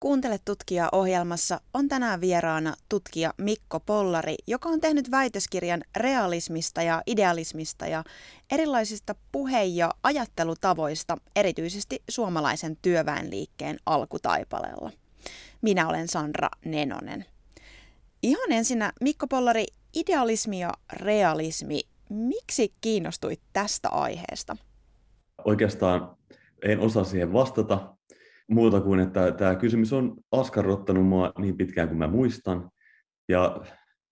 Kuuntele 0.00 0.38
tutkija 0.44 0.88
ohjelmassa 0.92 1.60
on 1.74 1.88
tänään 1.88 2.20
vieraana 2.20 2.74
tutkija 2.88 3.34
Mikko 3.38 3.80
Pollari, 3.80 4.34
joka 4.46 4.68
on 4.68 4.80
tehnyt 4.80 5.10
väitöskirjan 5.10 5.82
realismista 5.96 6.82
ja 6.82 7.02
idealismista 7.06 7.86
ja 7.86 8.04
erilaisista 8.50 9.14
puhe- 9.32 9.64
ja 9.64 9.90
ajattelutavoista, 10.02 11.16
erityisesti 11.36 12.02
suomalaisen 12.10 12.76
työväenliikkeen 12.82 13.78
alkutaipaleella. 13.86 14.90
Minä 15.62 15.88
olen 15.88 16.08
Sandra 16.08 16.48
Nenonen. 16.64 17.24
Ihan 18.22 18.52
ensinnä 18.52 18.92
Mikko 19.00 19.26
Pollari, 19.26 19.66
idealismi 19.94 20.60
ja 20.60 20.72
realismi. 20.92 21.80
Miksi 22.08 22.72
kiinnostuit 22.80 23.40
tästä 23.52 23.88
aiheesta? 23.88 24.56
Oikeastaan 25.44 26.16
en 26.62 26.80
osaa 26.80 27.04
siihen 27.04 27.32
vastata 27.32 27.99
muuta 28.50 28.80
kuin, 28.80 29.00
että 29.00 29.32
tämä 29.32 29.54
kysymys 29.54 29.92
on 29.92 30.16
askarrottanut 30.32 31.06
mua 31.06 31.32
niin 31.38 31.56
pitkään 31.56 31.88
kuin 31.88 31.98
mä 31.98 32.06
muistan. 32.06 32.70
Ja 33.28 33.60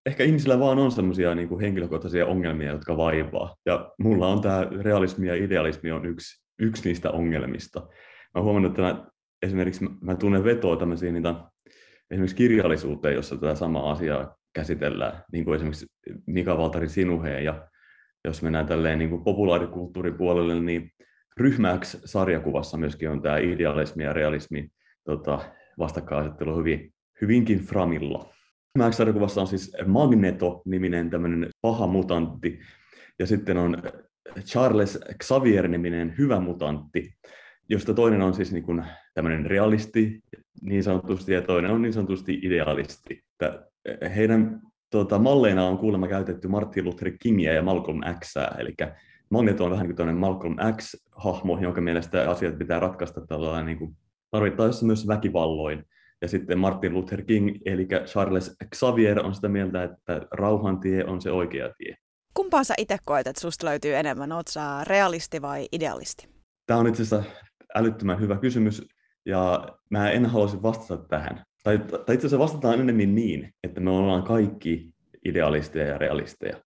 ehkä 0.06 0.24
ihmisillä 0.24 0.58
vaan 0.58 0.78
on 0.78 0.92
semmoisia 0.92 1.34
niin 1.34 1.60
henkilökohtaisia 1.60 2.26
ongelmia, 2.26 2.70
jotka 2.70 2.96
vaivaa. 2.96 3.56
Ja 3.66 3.92
mulla 3.98 4.28
on 4.28 4.40
tämä 4.40 4.66
realismi 4.82 5.26
ja 5.26 5.34
idealismi 5.34 5.92
on 5.92 6.06
yksi, 6.06 6.44
yksi 6.58 6.88
niistä 6.88 7.10
ongelmista. 7.10 7.88
Mä 8.34 8.42
huomannut, 8.42 8.72
että 8.72 8.82
mä, 8.82 9.06
esimerkiksi 9.42 9.84
mä 10.00 10.14
tunnen 10.14 10.44
vetoa 10.44 10.76
tämmöisiä 10.76 11.12
niitä, 11.12 11.34
esimerkiksi 12.10 12.36
kirjallisuuteen, 12.36 13.14
jossa 13.14 13.36
tätä 13.36 13.54
samaa 13.54 13.90
asiaa 13.90 14.36
käsitellään, 14.54 15.24
niin 15.32 15.44
kuin 15.44 15.56
esimerkiksi 15.56 15.86
Mika 16.26 16.58
Valtari 16.58 16.88
Sinuheen. 16.88 17.44
Ja 17.44 17.68
jos 18.24 18.42
mennään 18.42 18.66
tälleen 18.66 18.98
niin 18.98 19.10
kuin 19.10 19.24
populaarikulttuuripuolelle, 19.24 20.60
niin 20.60 20.90
Ryhmä 21.38 21.78
X-sarjakuvassa 21.78 22.76
myöskin 22.76 23.10
on 23.10 23.22
tämä 23.22 23.38
idealismi 23.38 24.04
ja 24.04 24.12
realismi 24.12 24.68
tota, 25.04 25.40
vastakkainasettelu 25.78 26.58
hyvin, 26.58 26.92
hyvinkin 27.20 27.58
framilla. 27.58 28.30
Ryhmä 28.74 28.90
X-sarjakuvassa 28.90 29.40
on 29.40 29.46
siis 29.46 29.76
Magneto-niminen 29.86 31.10
tämmöinen 31.10 31.50
paha 31.60 31.86
mutantti, 31.86 32.60
ja 33.18 33.26
sitten 33.26 33.56
on 33.56 33.82
Charles 34.40 35.00
Xavier-niminen 35.24 36.14
hyvä 36.18 36.40
mutantti, 36.40 37.14
josta 37.68 37.94
toinen 37.94 38.22
on 38.22 38.34
siis 38.34 38.52
niin 38.52 38.64
kuin 38.64 38.84
tämmöinen 39.14 39.46
realisti 39.46 40.20
niin 40.62 40.82
sanotusti, 40.82 41.32
ja 41.32 41.42
toinen 41.42 41.70
on 41.70 41.82
niin 41.82 41.92
sanotusti 41.92 42.40
idealisti. 42.42 43.24
Heidän 44.16 44.60
tota, 44.90 45.18
malleina 45.18 45.66
on 45.66 45.78
kuulemma 45.78 46.08
käytetty 46.08 46.48
Martin 46.48 46.84
Luther 46.84 47.12
Kingia 47.22 47.52
ja 47.52 47.62
Malcolm 47.62 48.00
Xää, 48.24 48.56
eli 48.58 48.74
Magneto 49.30 49.64
on 49.64 49.70
vähän 49.70 49.86
niin 49.86 49.96
kuin 49.96 50.16
Malcolm 50.16 50.56
X-hahmo, 50.76 51.58
jonka 51.58 51.80
mielestä 51.80 52.30
asiat 52.30 52.58
pitää 52.58 52.80
ratkaista 52.80 53.26
tällainen 53.26 53.66
niin 53.66 53.78
kuin 53.78 53.96
tarvittaessa 54.30 54.86
myös 54.86 55.06
väkivalloin. 55.08 55.84
Ja 56.22 56.28
sitten 56.28 56.58
Martin 56.58 56.94
Luther 56.94 57.22
King, 57.22 57.56
eli 57.64 57.86
Charles 58.04 58.56
Xavier, 58.74 59.26
on 59.26 59.34
sitä 59.34 59.48
mieltä, 59.48 59.82
että 59.82 60.20
rauhantie 60.30 61.04
on 61.04 61.20
se 61.20 61.30
oikea 61.30 61.74
tie. 61.78 61.96
Kumpaa 62.34 62.64
sä 62.64 62.74
itse 62.78 62.96
koet, 63.04 63.26
että 63.26 63.40
susta 63.40 63.66
löytyy 63.66 63.94
enemmän? 63.94 64.32
Oot 64.32 64.48
sä 64.48 64.84
realisti 64.84 65.42
vai 65.42 65.68
idealisti? 65.72 66.28
Tämä 66.66 66.80
on 66.80 66.86
itse 66.86 67.02
asiassa 67.02 67.30
älyttömän 67.74 68.20
hyvä 68.20 68.36
kysymys, 68.36 68.88
ja 69.26 69.68
mä 69.90 70.10
en 70.10 70.26
haluaisi 70.26 70.62
vastata 70.62 71.04
tähän. 71.08 71.44
Tai, 71.64 71.78
tai 71.78 72.14
itse 72.14 72.26
asiassa 72.26 72.38
vastataan 72.38 72.80
enemmän 72.80 73.14
niin, 73.14 73.54
että 73.64 73.80
me 73.80 73.90
ollaan 73.90 74.22
kaikki 74.22 74.90
idealisteja 75.24 75.86
ja 75.86 75.98
realisteja. 75.98 76.56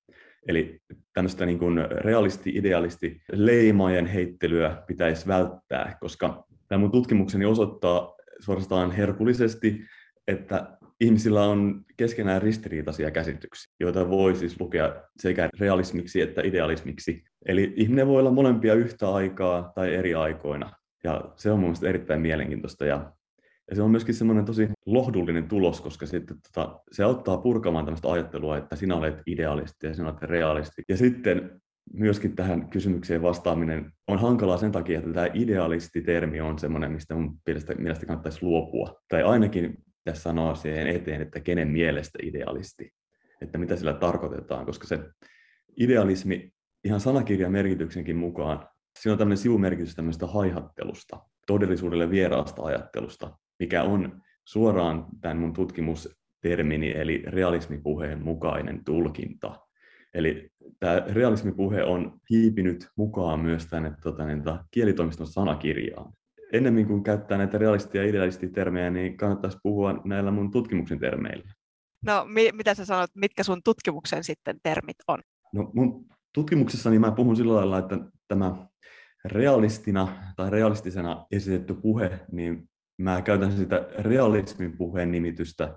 Eli 0.48 0.80
tämmöistä 1.14 1.46
niin 1.46 1.58
kuin 1.58 1.78
realisti-idealisti 1.90 3.22
leimajen 3.32 4.06
heittelyä 4.06 4.82
pitäisi 4.86 5.26
välttää, 5.26 5.96
koska 6.00 6.44
tämä 6.68 6.78
mun 6.78 6.90
tutkimukseni 6.90 7.44
osoittaa 7.44 8.14
suorastaan 8.40 8.90
herkullisesti, 8.90 9.80
että 10.28 10.78
ihmisillä 11.00 11.44
on 11.44 11.84
keskenään 11.96 12.42
ristiriitaisia 12.42 13.10
käsityksiä, 13.10 13.72
joita 13.80 14.08
voi 14.08 14.34
siis 14.34 14.60
lukea 14.60 14.94
sekä 15.18 15.48
realismiksi 15.60 16.20
että 16.20 16.42
idealismiksi. 16.44 17.24
Eli 17.46 17.72
ihminen 17.76 18.06
voi 18.06 18.20
olla 18.20 18.30
molempia 18.30 18.74
yhtä 18.74 19.10
aikaa 19.10 19.72
tai 19.74 19.94
eri 19.94 20.14
aikoina. 20.14 20.72
Ja 21.04 21.24
se 21.36 21.50
on 21.50 21.58
mun 21.58 21.68
mielestä 21.68 21.88
erittäin 21.88 22.20
mielenkiintoista 22.20 22.84
ja 22.84 23.12
ja 23.70 23.76
se 23.76 23.82
on 23.82 23.90
myöskin 23.90 24.14
semmoinen 24.14 24.44
tosi 24.44 24.68
lohdullinen 24.86 25.48
tulos, 25.48 25.80
koska 25.80 26.06
sitten, 26.06 26.36
tota, 26.40 26.80
se 26.92 27.02
auttaa 27.02 27.38
purkamaan 27.38 27.84
tämmöistä 27.84 28.12
ajattelua, 28.12 28.56
että 28.56 28.76
sinä 28.76 28.96
olet 28.96 29.22
idealisti 29.26 29.86
ja 29.86 29.94
sinä 29.94 30.08
olet 30.08 30.22
realisti. 30.22 30.82
Ja 30.88 30.96
sitten 30.96 31.60
myöskin 31.92 32.36
tähän 32.36 32.68
kysymykseen 32.68 33.22
vastaaminen 33.22 33.92
on 34.08 34.18
hankalaa 34.18 34.56
sen 34.56 34.72
takia, 34.72 34.98
että 34.98 35.12
tämä 35.12 35.28
idealisti-termi 35.34 36.40
on 36.40 36.58
semmoinen, 36.58 36.92
mistä 36.92 37.14
mun 37.14 37.38
mielestä, 37.46 37.74
mielestä 37.74 38.06
kannattaisi 38.06 38.38
luopua. 38.42 39.00
Tai 39.08 39.22
ainakin 39.22 39.78
tässä 40.04 40.22
sanoa 40.22 40.54
siihen 40.54 40.86
eteen, 40.86 41.22
että 41.22 41.40
kenen 41.40 41.68
mielestä 41.68 42.18
idealisti, 42.22 42.90
että 43.40 43.58
mitä 43.58 43.76
sillä 43.76 43.94
tarkoitetaan, 43.94 44.66
koska 44.66 44.86
se 44.86 45.00
idealismi 45.76 46.52
ihan 46.84 47.00
sanakirjan 47.00 47.52
merkityksenkin 47.52 48.16
mukaan, 48.16 48.68
siinä 48.98 49.12
on 49.12 49.18
tämmöinen 49.18 49.38
sivumerkitys 49.38 49.94
tämmöistä 49.94 50.26
haihattelusta, 50.26 51.20
todellisuudelle 51.46 52.10
vieraasta 52.10 52.62
ajattelusta, 52.62 53.38
mikä 53.62 53.82
on 53.82 54.22
suoraan 54.44 55.06
tämän 55.20 55.36
mun 55.36 55.52
tutkimustermini, 55.52 56.92
eli 56.96 57.22
realismipuheen 57.26 58.22
mukainen 58.22 58.84
tulkinta. 58.84 59.60
Eli 60.14 60.50
tämä 60.80 61.02
realismipuhe 61.12 61.84
on 61.84 62.20
hiipinyt 62.30 62.88
mukaan 62.96 63.40
myös 63.40 63.66
tänne 63.66 63.92
tota, 64.02 64.26
niin, 64.26 64.42
kielitoimiston 64.70 65.26
sanakirjaan. 65.26 66.12
Ennemmin 66.52 66.86
kuin 66.86 67.02
käyttää 67.02 67.38
näitä 67.38 67.58
realisti- 67.58 67.98
ja 67.98 68.04
idealistitermejä, 68.04 68.90
niin 68.90 69.16
kannattaisi 69.16 69.58
puhua 69.62 70.00
näillä 70.04 70.30
mun 70.30 70.50
tutkimuksen 70.50 70.98
termeillä. 70.98 71.52
No, 72.06 72.24
mi- 72.28 72.52
mitä 72.52 72.74
sä 72.74 72.84
sanot, 72.84 73.10
mitkä 73.14 73.42
sun 73.42 73.60
tutkimuksen 73.64 74.24
sitten 74.24 74.56
termit 74.62 74.96
on? 75.08 75.18
No, 75.52 75.70
mun 75.74 76.06
tutkimuksessani 76.34 76.98
mä 76.98 77.12
puhun 77.12 77.36
sillä 77.36 77.54
lailla, 77.54 77.78
että 77.78 77.98
tämä 78.28 78.66
realistina 79.24 80.08
tai 80.36 80.50
realistisena 80.50 81.26
esitetty 81.30 81.74
puhe, 81.74 82.20
niin 82.32 82.68
mä 83.02 83.22
käytän 83.22 83.52
sitä 83.52 83.88
realismin 83.98 84.76
puheen 84.76 85.10
nimitystä 85.10 85.74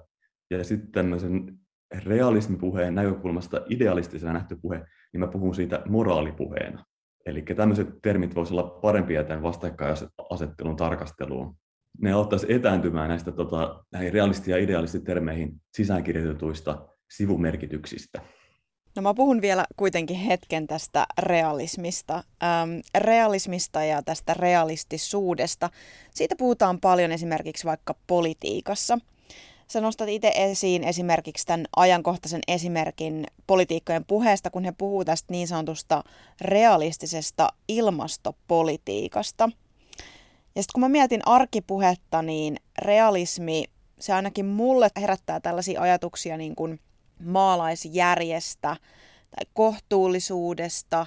ja 0.50 0.63
sitten 0.63 0.91
tämmöisen 0.91 1.59
realismipuheen 2.03 2.96
näkökulmasta 2.96 3.62
idealistisena 3.69 4.34
nähty 4.34 4.58
puhe, 4.62 4.86
niin 5.13 5.19
mä 5.19 5.28
puhun 5.28 5.56
siitä 5.56 5.81
moraalipuheena. 5.90 6.86
Eli 7.25 7.41
tämmöiset 7.41 7.90
termit 8.02 8.36
voisivat 8.36 8.59
olla 8.59 8.80
parempia 8.80 9.24
tämän 9.24 9.44
vastakkainasettelun 9.44 10.75
tarkasteluun. 10.75 11.56
Ne 12.02 12.12
auttaisi 12.13 12.53
etääntymään 12.53 13.09
näistä 13.09 13.31
tota, 13.31 13.84
näihin 13.92 14.13
realisti- 14.13 14.52
ja 14.52 14.57
idealistitermeihin 14.57 15.62
sisäänkirjoitetuista 15.74 16.88
sivumerkityksistä. 17.12 18.22
No 18.95 19.01
mä 19.01 19.13
puhun 19.13 19.41
vielä 19.41 19.66
kuitenkin 19.78 20.17
hetken 20.17 20.67
tästä 20.67 21.06
realismista. 21.17 22.16
Ähm, 22.16 22.79
realismista 22.97 23.83
ja 23.83 24.03
tästä 24.03 24.33
realistisuudesta. 24.33 25.69
Siitä 26.13 26.35
puhutaan 26.38 26.79
paljon 26.79 27.11
esimerkiksi 27.11 27.66
vaikka 27.66 27.95
politiikassa. 28.07 28.97
Sä 29.67 29.81
nostat 29.81 30.09
itse 30.09 30.31
esiin 30.35 30.83
esimerkiksi 30.83 31.45
tämän 31.45 31.66
ajankohtaisen 31.75 32.41
esimerkin 32.47 33.28
politiikkojen 33.47 34.06
puheesta, 34.06 34.50
kun 34.50 34.63
he 34.63 34.73
puhuu 34.78 35.06
tästä 35.06 35.33
niin 35.33 35.47
sanotusta 35.47 36.03
realistisesta 36.41 37.50
ilmastopolitiikasta. 37.67 39.50
Ja 40.56 40.62
sitten 40.63 40.73
kun 40.73 40.81
mä 40.81 40.89
mietin 40.89 41.22
arkipuhetta, 41.25 42.22
niin 42.22 42.57
realismi, 42.77 43.66
se 44.00 44.13
ainakin 44.13 44.45
mulle 44.45 44.89
herättää 45.01 45.39
tällaisia 45.39 45.81
ajatuksia 45.81 46.38
niin 46.38 46.56
kuin– 46.56 46.79
maalaisjärjestä 47.19 48.77
tai 49.29 49.45
kohtuullisuudesta, 49.53 51.05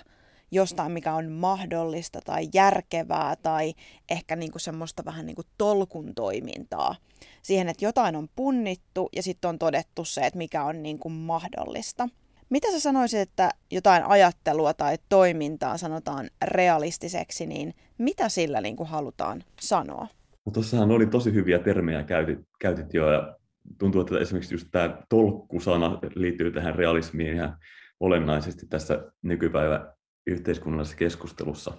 jostain, 0.50 0.92
mikä 0.92 1.14
on 1.14 1.32
mahdollista 1.32 2.20
tai 2.24 2.48
järkevää 2.54 3.36
tai 3.36 3.74
ehkä 4.10 4.36
niin 4.36 4.52
kuin 4.52 4.60
semmoista 4.60 5.04
vähän 5.04 5.26
niin 5.26 5.36
kuin 5.36 5.46
tolkun 5.58 6.14
toimintaa. 6.14 6.96
Siihen, 7.42 7.68
että 7.68 7.84
jotain 7.84 8.16
on 8.16 8.28
punnittu 8.36 9.08
ja 9.16 9.22
sitten 9.22 9.48
on 9.48 9.58
todettu 9.58 10.04
se, 10.04 10.20
että 10.20 10.38
mikä 10.38 10.64
on 10.64 10.82
niin 10.82 10.98
kuin 10.98 11.12
mahdollista. 11.12 12.08
Mitä 12.50 12.70
sä 12.70 12.80
sanoisit, 12.80 13.20
että 13.20 13.50
jotain 13.70 14.04
ajattelua 14.04 14.74
tai 14.74 14.98
toimintaa 15.08 15.76
sanotaan 15.76 16.30
realistiseksi, 16.44 17.46
niin 17.46 17.74
mitä 17.98 18.28
sillä 18.28 18.60
niin 18.60 18.76
kuin 18.76 18.88
halutaan 18.88 19.44
sanoa? 19.60 20.06
No 20.46 20.52
tuossahan 20.52 20.90
oli 20.90 21.06
tosi 21.06 21.32
hyviä 21.32 21.58
termejä 21.58 22.02
käytit, 22.02 22.38
käytit 22.60 22.94
jo 22.94 23.12
ja 23.12 23.37
tuntuu, 23.78 24.00
että 24.00 24.18
esimerkiksi 24.18 24.54
just 24.54 24.68
tämä 24.70 25.02
tolkkusana 25.08 25.98
liittyy 26.14 26.50
tähän 26.50 26.74
realismiin 26.74 27.34
ihan 27.34 27.56
olennaisesti 28.00 28.66
tässä 28.66 29.12
nykypäivän 29.22 29.92
yhteiskunnallisessa 30.26 30.96
keskustelussa. 30.96 31.72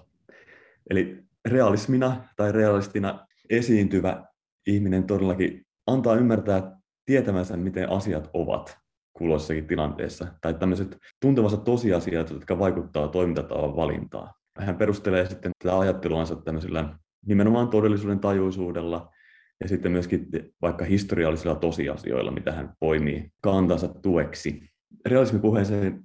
Eli 0.89 1.23
realismina 1.47 2.23
tai 2.35 2.51
realistina 2.51 3.27
esiintyvä 3.49 4.23
ihminen 4.67 5.03
todellakin 5.03 5.65
antaa 5.87 6.15
ymmärtää 6.15 6.77
tietämänsä, 7.05 7.57
miten 7.57 7.89
asiat 7.89 8.29
ovat 8.33 8.77
kulloisessakin 9.13 9.67
tilanteessa, 9.67 10.27
tai 10.41 10.53
tämmöiset 10.53 10.97
tuntevansa 11.21 11.57
tosiasiat, 11.57 12.29
jotka 12.29 12.59
vaikuttaa 12.59 13.07
toimintatavan 13.07 13.75
valintaan. 13.75 14.33
Hän 14.59 14.77
perustelee 14.77 15.25
sitten 15.25 15.51
tätä 15.63 15.79
ajatteluansa 15.79 16.35
tämmöisellä 16.35 16.95
nimenomaan 17.25 17.67
todellisuuden 17.67 18.19
tajuisuudella, 18.19 19.11
ja 19.61 19.67
sitten 19.67 19.91
myöskin 19.91 20.27
vaikka 20.61 20.85
historiallisilla 20.85 21.55
tosiasioilla, 21.55 22.31
mitä 22.31 22.51
hän 22.51 22.73
poimii 22.79 23.29
kantansa 23.41 23.87
tueksi. 23.87 24.69
Realismipuheeseen 25.05 26.03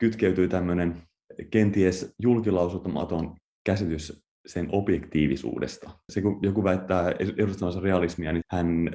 kytkeytyy 0.00 0.48
tämmöinen 0.48 1.02
kenties 1.50 2.14
julkilausutamaton 2.18 3.36
käsitys 3.64 4.22
sen 4.46 4.68
objektiivisuudesta. 4.72 5.90
Se 6.12 6.22
kun 6.22 6.38
joku 6.42 6.64
väittää 6.64 7.10
edustavansa 7.36 7.80
realismia, 7.80 8.32
niin 8.32 8.42
hän 8.50 8.90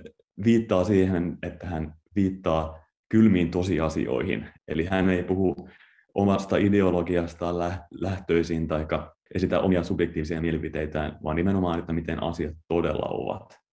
viittaa 0.45 0.83
siihen, 0.83 1.37
että 1.43 1.67
hän 1.67 1.93
viittaa 2.15 2.79
kylmiin 3.09 3.51
tosiasioihin. 3.51 4.45
Eli 4.67 4.85
hän 4.85 5.09
ei 5.09 5.23
puhu 5.23 5.69
omasta 6.15 6.57
ideologiastaan 6.57 7.55
lähtöisin 7.91 8.67
tai 8.67 8.87
esitä 9.35 9.59
omia 9.59 9.83
subjektiivisia 9.83 10.41
mielipiteitään, 10.41 11.19
vaan 11.23 11.35
nimenomaan, 11.35 11.79
että 11.79 11.93
miten 11.93 12.23
asiat 12.23 12.53
todella 12.67 13.05
ovat. 13.09 13.64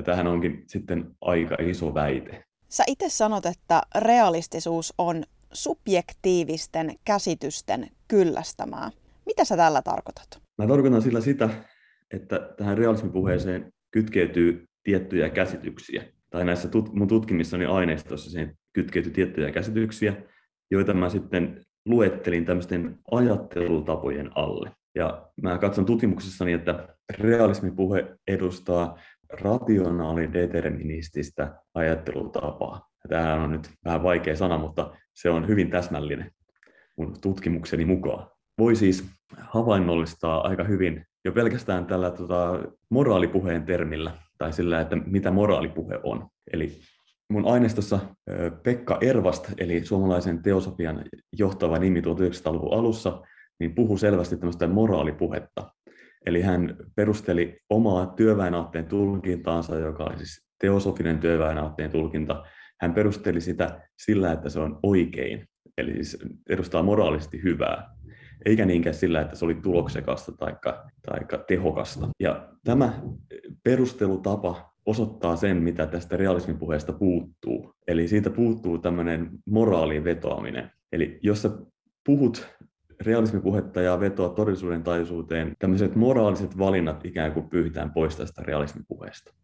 Ja 0.00 0.04
tähän 0.04 0.26
onkin 0.26 0.64
sitten 0.66 1.10
aika 1.20 1.56
iso 1.58 1.94
väite. 1.94 2.44
Sä 2.68 2.84
itse 2.86 3.08
sanot, 3.08 3.46
että 3.46 3.82
realistisuus 3.98 4.94
on 4.98 5.24
subjektiivisten 5.52 6.94
käsitysten 7.04 7.86
kyllästämää. 8.08 8.90
Mitä 9.26 9.44
sä 9.44 9.56
tällä 9.56 9.82
tarkoitat? 9.82 10.40
Mä 10.58 10.66
tarkoitan 10.66 11.02
sillä 11.02 11.20
sitä, 11.20 11.50
että 12.10 12.54
tähän 12.56 12.78
realismipuheeseen 12.78 13.72
kytkeytyy 13.90 14.64
tiettyjä 14.82 15.28
käsityksiä. 15.28 16.04
Tai 16.30 16.44
näissä 16.44 16.68
tut- 16.68 16.92
mun 16.92 17.08
tutkimissani 17.08 17.64
aineistossa 17.64 18.30
siihen 18.30 18.56
kytkeytyy 18.72 19.12
tiettyjä 19.12 19.52
käsityksiä, 19.52 20.16
joita 20.70 20.94
mä 20.94 21.08
sitten 21.08 21.60
luettelin 21.86 22.44
tämmöisten 22.44 22.98
ajattelutapojen 23.10 24.30
alle. 24.34 24.70
Ja 24.94 25.30
mä 25.42 25.58
katson 25.58 25.86
tutkimuksessani, 25.86 26.52
että 26.52 26.88
realismipuhe 27.18 28.16
edustaa 28.28 28.98
rationaalideterminististä 29.30 31.54
ajattelutapaa. 31.74 32.88
Tämähän 33.08 33.40
on 33.40 33.50
nyt 33.50 33.70
vähän 33.84 34.02
vaikea 34.02 34.36
sana, 34.36 34.58
mutta 34.58 34.96
se 35.14 35.30
on 35.30 35.48
hyvin 35.48 35.70
täsmällinen 35.70 36.30
mun 36.96 37.20
tutkimukseni 37.20 37.84
mukaan. 37.84 38.30
Voi 38.58 38.76
siis 38.76 39.10
havainnollistaa 39.38 40.48
aika 40.48 40.64
hyvin 40.64 41.06
jo 41.24 41.32
pelkästään 41.32 41.86
tällä 41.86 42.10
tota, 42.10 42.58
moraalipuheen 42.90 43.62
termillä, 43.62 44.12
tai 44.38 44.52
sillä, 44.52 44.80
että 44.80 44.96
mitä 44.96 45.30
moraalipuhe 45.30 46.00
on. 46.02 46.28
Eli 46.52 46.80
mun 47.30 47.46
aineistossa 47.46 48.00
Pekka 48.62 48.98
Ervast, 49.00 49.52
eli 49.58 49.84
suomalaisen 49.84 50.42
teosofian 50.42 51.04
johtava 51.38 51.78
nimi 51.78 52.00
1900-luvun 52.00 52.78
alussa, 52.78 53.22
niin 53.60 53.74
puhuu 53.74 53.98
selvästi 53.98 54.36
tämmöistä 54.36 54.66
moraalipuhetta. 54.66 55.72
Eli 56.26 56.42
hän 56.42 56.76
perusteli 56.94 57.58
omaa 57.70 58.06
työväenaatteen 58.06 58.86
tulkintaansa, 58.86 59.78
joka 59.78 60.04
oli 60.04 60.16
siis 60.16 60.46
teosofinen 60.60 61.18
työväenaatteen 61.18 61.90
tulkinta. 61.90 62.44
Hän 62.80 62.94
perusteli 62.94 63.40
sitä 63.40 63.80
sillä, 63.98 64.32
että 64.32 64.48
se 64.48 64.60
on 64.60 64.78
oikein, 64.82 65.48
eli 65.78 65.92
siis 65.92 66.18
edustaa 66.50 66.82
moraalisesti 66.82 67.42
hyvää, 67.42 67.96
eikä 68.44 68.66
niinkään 68.66 68.94
sillä, 68.94 69.20
että 69.20 69.36
se 69.36 69.44
oli 69.44 69.54
tuloksekasta 69.54 70.32
tai 70.36 71.20
tehokasta. 71.48 72.08
Ja 72.20 72.48
tämä 72.64 73.02
perustelutapa 73.64 74.72
osoittaa 74.86 75.36
sen, 75.36 75.56
mitä 75.56 75.86
tästä 75.86 76.16
realismipuheesta 76.16 76.92
puuttuu. 76.92 77.74
Eli 77.88 78.08
siitä 78.08 78.30
puuttuu 78.30 78.78
tämmöinen 78.78 79.30
moraaliin 79.46 80.04
vetoaminen. 80.04 80.70
Eli 80.92 81.18
jos 81.22 81.42
sä 81.42 81.50
puhut 82.06 82.48
realismipuhetta 83.00 83.80
ja 83.80 84.00
vetoa 84.00 84.28
todellisuuden 84.28 84.82
tajuisuuteen, 84.82 85.52
tämmöiset 85.58 85.96
moraaliset 85.96 86.58
valinnat 86.58 87.04
ikään 87.04 87.32
kuin 87.32 87.48
pyyhitään 87.48 87.92
pois 87.92 88.16
tästä 88.16 88.42
realismipuheesta. 88.42 89.34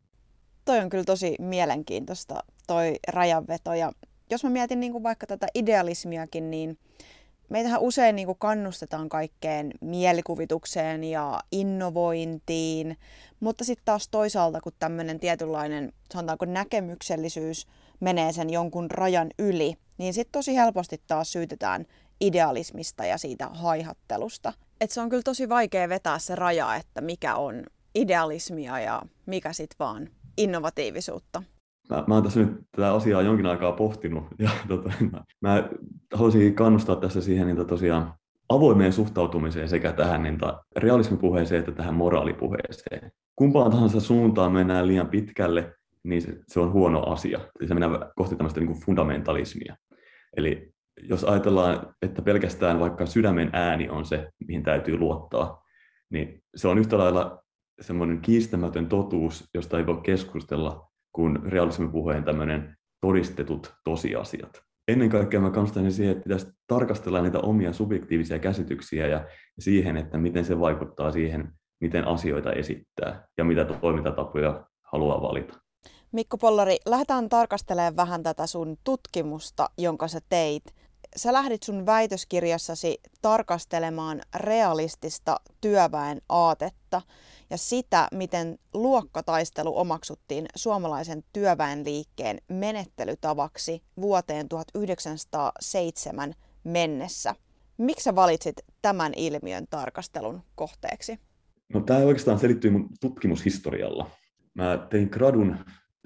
Toi 0.64 0.78
on 0.78 0.88
kyllä 0.88 1.04
tosi 1.04 1.36
mielenkiintoista, 1.38 2.40
toi 2.66 2.94
rajanveto. 3.08 3.74
Ja 3.74 3.92
jos 4.30 4.44
mä 4.44 4.50
mietin 4.50 4.80
niin 4.80 4.92
kuin 4.92 5.02
vaikka 5.02 5.26
tätä 5.26 5.46
idealismiakin, 5.54 6.50
niin 6.50 6.78
meitähän 7.48 7.80
usein 7.80 8.16
niin 8.16 8.26
kuin 8.26 8.38
kannustetaan 8.38 9.08
kaikkeen 9.08 9.70
mielikuvitukseen 9.80 11.04
ja 11.04 11.40
innovointiin, 11.52 12.96
mutta 13.40 13.64
sitten 13.64 13.84
taas 13.84 14.08
toisaalta, 14.08 14.60
kun 14.60 14.72
tämmöinen 14.78 15.20
tietynlainen, 15.20 15.92
sanotaanko 16.12 16.44
näkemyksellisyys 16.44 17.66
menee 18.00 18.32
sen 18.32 18.50
jonkun 18.50 18.90
rajan 18.90 19.28
yli, 19.38 19.74
niin 19.98 20.14
sitten 20.14 20.32
tosi 20.32 20.54
helposti 20.56 21.00
taas 21.06 21.32
syytetään 21.32 21.86
idealismista 22.20 23.04
ja 23.04 23.18
siitä 23.18 23.48
haihattelusta. 23.48 24.52
Et 24.80 24.90
se 24.90 25.00
on 25.00 25.08
kyllä 25.08 25.22
tosi 25.22 25.48
vaikea 25.48 25.88
vetää 25.88 26.18
se 26.18 26.34
raja, 26.34 26.74
että 26.74 27.00
mikä 27.00 27.34
on 27.34 27.62
idealismia 27.94 28.80
ja 28.80 29.02
mikä 29.26 29.52
sitten 29.52 29.76
vaan 29.78 30.08
innovatiivisuutta. 30.36 31.42
Mä, 31.90 32.04
mä 32.06 32.14
oon 32.14 32.22
tässä 32.22 32.40
nyt 32.40 32.50
tätä 32.76 32.94
asiaa 32.94 33.22
jonkin 33.22 33.46
aikaa 33.46 33.72
pohtinut 33.72 34.24
ja 34.38 34.50
tota, 34.68 34.92
mä, 35.12 35.24
mä 35.40 35.68
haluaisin 36.14 36.54
kannustaa 36.54 36.96
tässä 36.96 37.20
siihen 37.20 37.46
niin 37.46 37.66
tosiaan 37.66 38.14
avoimeen 38.48 38.92
suhtautumiseen 38.92 39.68
sekä 39.68 39.92
tähän 39.92 40.22
niin 40.22 40.38
realismipuheeseen 40.76 41.58
että 41.58 41.72
tähän 41.72 41.94
moraalipuheeseen. 41.94 43.12
Kumpaan 43.36 43.70
tahansa 43.70 44.00
suuntaan 44.00 44.52
mennään 44.52 44.86
liian 44.86 45.08
pitkälle, 45.08 45.72
niin 46.02 46.22
se, 46.22 46.38
se 46.48 46.60
on 46.60 46.72
huono 46.72 47.02
asia. 47.02 47.40
Eli 47.60 47.68
se 47.68 47.74
mennään 47.74 48.10
kohti 48.16 48.36
tämmöistä 48.36 48.60
niin 48.60 48.80
fundamentalismia. 48.80 49.76
Eli 50.36 50.72
jos 51.02 51.24
ajatellaan, 51.24 51.94
että 52.02 52.22
pelkästään 52.22 52.80
vaikka 52.80 53.06
sydämen 53.06 53.50
ääni 53.52 53.88
on 53.88 54.04
se, 54.04 54.28
mihin 54.48 54.62
täytyy 54.62 54.98
luottaa, 54.98 55.62
niin 56.10 56.42
se 56.56 56.68
on 56.68 56.78
yhtä 56.78 56.98
lailla 56.98 57.42
semmoinen 57.80 58.20
kiistämätön 58.20 58.88
totuus, 58.88 59.44
josta 59.54 59.78
ei 59.78 59.86
voi 59.86 60.00
keskustella, 60.02 60.90
kuin 61.12 61.38
realismin 61.42 61.92
puheen 61.92 62.24
tämmöinen 62.24 62.76
todistetut 63.00 63.74
tosiasiat. 63.84 64.62
Ennen 64.88 65.10
kaikkea 65.10 65.40
mä 65.40 65.50
kannustaisin 65.50 65.92
siihen, 65.92 66.12
että 66.12 66.22
pitäisi 66.22 66.46
tarkastella 66.66 67.22
niitä 67.22 67.38
omia 67.38 67.72
subjektiivisia 67.72 68.38
käsityksiä 68.38 69.06
ja 69.06 69.26
siihen, 69.58 69.96
että 69.96 70.18
miten 70.18 70.44
se 70.44 70.60
vaikuttaa 70.60 71.12
siihen, 71.12 71.52
miten 71.80 72.06
asioita 72.06 72.52
esittää 72.52 73.26
ja 73.38 73.44
mitä 73.44 73.64
toimintatapoja 73.64 74.66
haluaa 74.92 75.22
valita. 75.22 75.60
Mikko 76.12 76.38
Pollari, 76.38 76.76
lähdetään 76.86 77.28
tarkastelemaan 77.28 77.96
vähän 77.96 78.22
tätä 78.22 78.46
sun 78.46 78.76
tutkimusta, 78.84 79.70
jonka 79.78 80.08
sä 80.08 80.20
teit 80.28 80.64
sä 81.16 81.32
lähdit 81.32 81.62
sun 81.62 81.86
väitöskirjassasi 81.86 82.98
tarkastelemaan 83.22 84.20
realistista 84.34 85.36
työväen 85.60 86.20
aatetta 86.28 87.02
ja 87.50 87.56
sitä, 87.56 88.08
miten 88.12 88.58
luokkataistelu 88.74 89.78
omaksuttiin 89.78 90.46
suomalaisen 90.56 91.24
työväenliikkeen 91.32 92.38
menettelytavaksi 92.48 93.82
vuoteen 94.00 94.48
1907 94.48 96.34
mennessä. 96.64 97.34
Miksi 97.78 98.04
sä 98.04 98.14
valitsit 98.14 98.56
tämän 98.82 99.12
ilmiön 99.16 99.66
tarkastelun 99.70 100.42
kohteeksi? 100.54 101.18
No 101.74 101.80
tämä 101.80 102.00
oikeastaan 102.00 102.38
selittyy 102.38 102.70
mun 102.70 102.88
tutkimushistorialla. 103.00 104.10
Mä 104.54 104.86
tein 104.90 105.08
gradun 105.12 105.56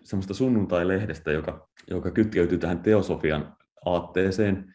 semmoista 0.03 0.35
sunnuntai-lehdestä, 0.35 1.33
joka, 1.33 1.69
joka 1.91 2.11
kytkeytyy 2.11 2.59
tähän 2.59 2.83
teosofian 2.83 3.57
aatteeseen, 3.85 4.75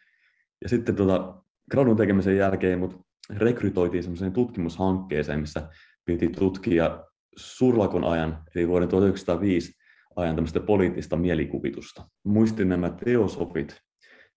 ja 0.65 0.69
sitten 0.69 0.95
tota, 0.95 1.35
gradun 1.71 1.97
tekemisen 1.97 2.37
jälkeen 2.37 2.79
mut 2.79 3.01
rekrytoitiin 3.37 4.03
semmoiseen 4.03 4.31
tutkimushankkeeseen, 4.33 5.39
missä 5.39 5.69
piti 6.05 6.27
tutkia 6.27 7.03
surlakon 7.35 8.03
ajan, 8.03 8.43
eli 8.55 8.67
vuoden 8.67 8.89
1905 8.89 9.73
ajan 10.15 10.35
tämmöistä 10.35 10.59
poliittista 10.59 11.17
mielikuvitusta. 11.17 12.07
Muistin 12.23 12.69
nämä 12.69 12.89
teosopit 12.89 13.77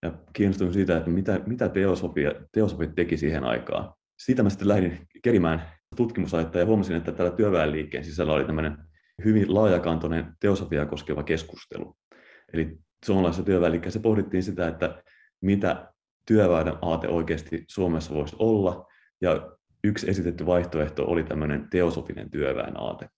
ja 0.02 0.12
kiinnostuin 0.32 0.72
siitä, 0.72 0.96
että 0.96 1.10
mitä, 1.10 1.40
mitä 1.46 1.68
teosofia, 1.68 2.32
teosofit 2.52 2.94
teki 2.94 3.16
siihen 3.16 3.44
aikaan. 3.44 3.94
Siitä 4.18 4.42
mä 4.42 4.50
sitten 4.50 4.68
lähdin 4.68 5.06
kerimään 5.22 5.62
tutkimusaihetta 5.96 6.58
ja 6.58 6.66
huomasin, 6.66 6.96
että 6.96 7.12
tällä 7.12 7.30
työväenliikkeen 7.30 8.04
sisällä 8.04 8.32
oli 8.32 8.44
tämmöinen 8.44 8.78
hyvin 9.24 9.54
laajakantoinen 9.54 10.32
teosofia 10.40 10.86
koskeva 10.86 11.22
keskustelu. 11.22 11.96
Eli 12.52 12.78
suomalaisessa 13.04 13.42
työväenliikkeessä 13.42 14.00
pohdittiin 14.00 14.42
sitä, 14.42 14.68
että 14.68 15.02
mitä 15.40 15.92
työväen 16.28 16.72
aate 16.82 17.08
oikeasti 17.08 17.64
Suomessa 17.68 18.14
voisi 18.14 18.36
olla, 18.38 18.86
ja 19.20 19.56
yksi 19.84 20.10
esitetty 20.10 20.46
vaihtoehto 20.46 21.04
oli 21.04 21.24
tämmöinen 21.24 21.68
teosofinen 21.70 22.30
työväen 22.30 22.80
aate. 22.80 23.08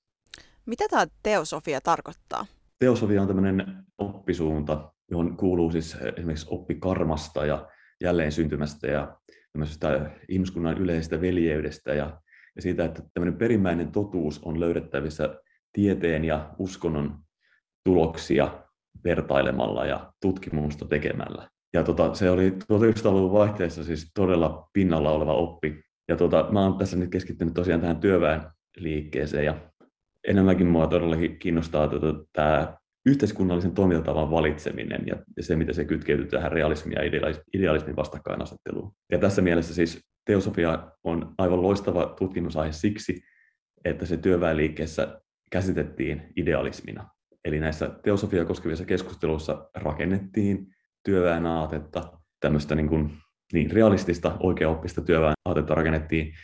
Mitä 0.66 0.84
tämä 0.90 1.06
teosofia 1.22 1.80
tarkoittaa? 1.80 2.46
Teosofia 2.78 3.22
on 3.22 3.26
tämmöinen 3.28 3.84
oppisuunta, 3.98 4.92
johon 5.10 5.36
kuuluu 5.36 5.72
siis 5.72 5.96
esimerkiksi 6.16 6.46
oppi 6.50 6.74
karmasta 6.74 7.46
ja 7.46 7.68
jälleen 8.00 8.32
syntymästä 8.32 8.86
ja 8.86 9.16
tämmöisestä 9.52 10.10
ihmiskunnan 10.28 10.78
yleisestä 10.78 11.20
veljeydestä 11.20 11.94
ja, 11.94 12.20
ja 12.56 12.62
siitä, 12.62 12.84
että 12.84 13.02
tämmöinen 13.14 13.38
perimmäinen 13.38 13.92
totuus 13.92 14.40
on 14.44 14.60
löydettävissä 14.60 15.40
tieteen 15.72 16.24
ja 16.24 16.54
uskonnon 16.58 17.18
tuloksia 17.84 18.64
vertailemalla 19.04 19.86
ja 19.86 20.12
tutkimusta 20.20 20.84
tekemällä. 20.84 21.48
Ja 21.72 21.84
tota, 21.84 22.14
se 22.14 22.30
oli 22.30 22.50
1900-luvun 22.50 23.32
vaihteessa 23.32 23.84
siis 23.84 24.10
todella 24.14 24.68
pinnalla 24.72 25.10
oleva 25.10 25.34
oppi. 25.34 25.82
Ja 26.08 26.16
tota, 26.16 26.48
mä 26.52 26.60
oon 26.60 26.78
tässä 26.78 26.96
nyt 26.96 27.10
keskittynyt 27.10 27.54
tosiaan 27.54 27.80
tähän 27.80 28.00
työväen 28.00 28.40
liikkeeseen 28.76 29.44
ja 29.44 29.54
enemmänkin 30.28 30.66
mua 30.66 30.86
todellakin 30.86 31.38
kiinnostaa 31.38 31.88
tota, 31.88 32.24
tämä 32.32 32.76
yhteiskunnallisen 33.06 33.74
toimintatavan 33.74 34.30
valitseminen 34.30 35.02
ja, 35.06 35.16
ja 35.36 35.42
se, 35.42 35.56
miten 35.56 35.74
se 35.74 35.84
kytkeytyy 35.84 36.26
tähän 36.26 36.52
realismin 36.52 36.92
ja 36.92 37.02
idealismin 37.54 37.96
vastakkainasetteluun. 37.96 38.92
Ja 39.12 39.18
tässä 39.18 39.42
mielessä 39.42 39.74
siis 39.74 40.00
teosofia 40.24 40.92
on 41.04 41.34
aivan 41.38 41.62
loistava 41.62 42.14
tutkimusaihe 42.18 42.72
siksi, 42.72 43.22
että 43.84 44.06
se 44.06 44.16
työväenliikkeessä 44.16 45.20
käsitettiin 45.50 46.32
idealismina. 46.36 47.08
Eli 47.44 47.60
näissä 47.60 47.90
teosofia 48.02 48.44
koskevissa 48.44 48.84
keskusteluissa 48.84 49.70
rakennettiin 49.74 50.66
työväen 51.04 51.46
aatetta, 51.46 52.12
tämmöistä 52.40 52.74
niin, 52.74 52.88
kuin, 52.88 53.18
niin 53.52 53.70
realistista, 53.70 54.36
oikeaoppista 54.40 55.00
työväen 55.00 55.34
aatetta 55.44 55.74
rakennettiin 55.74 56.34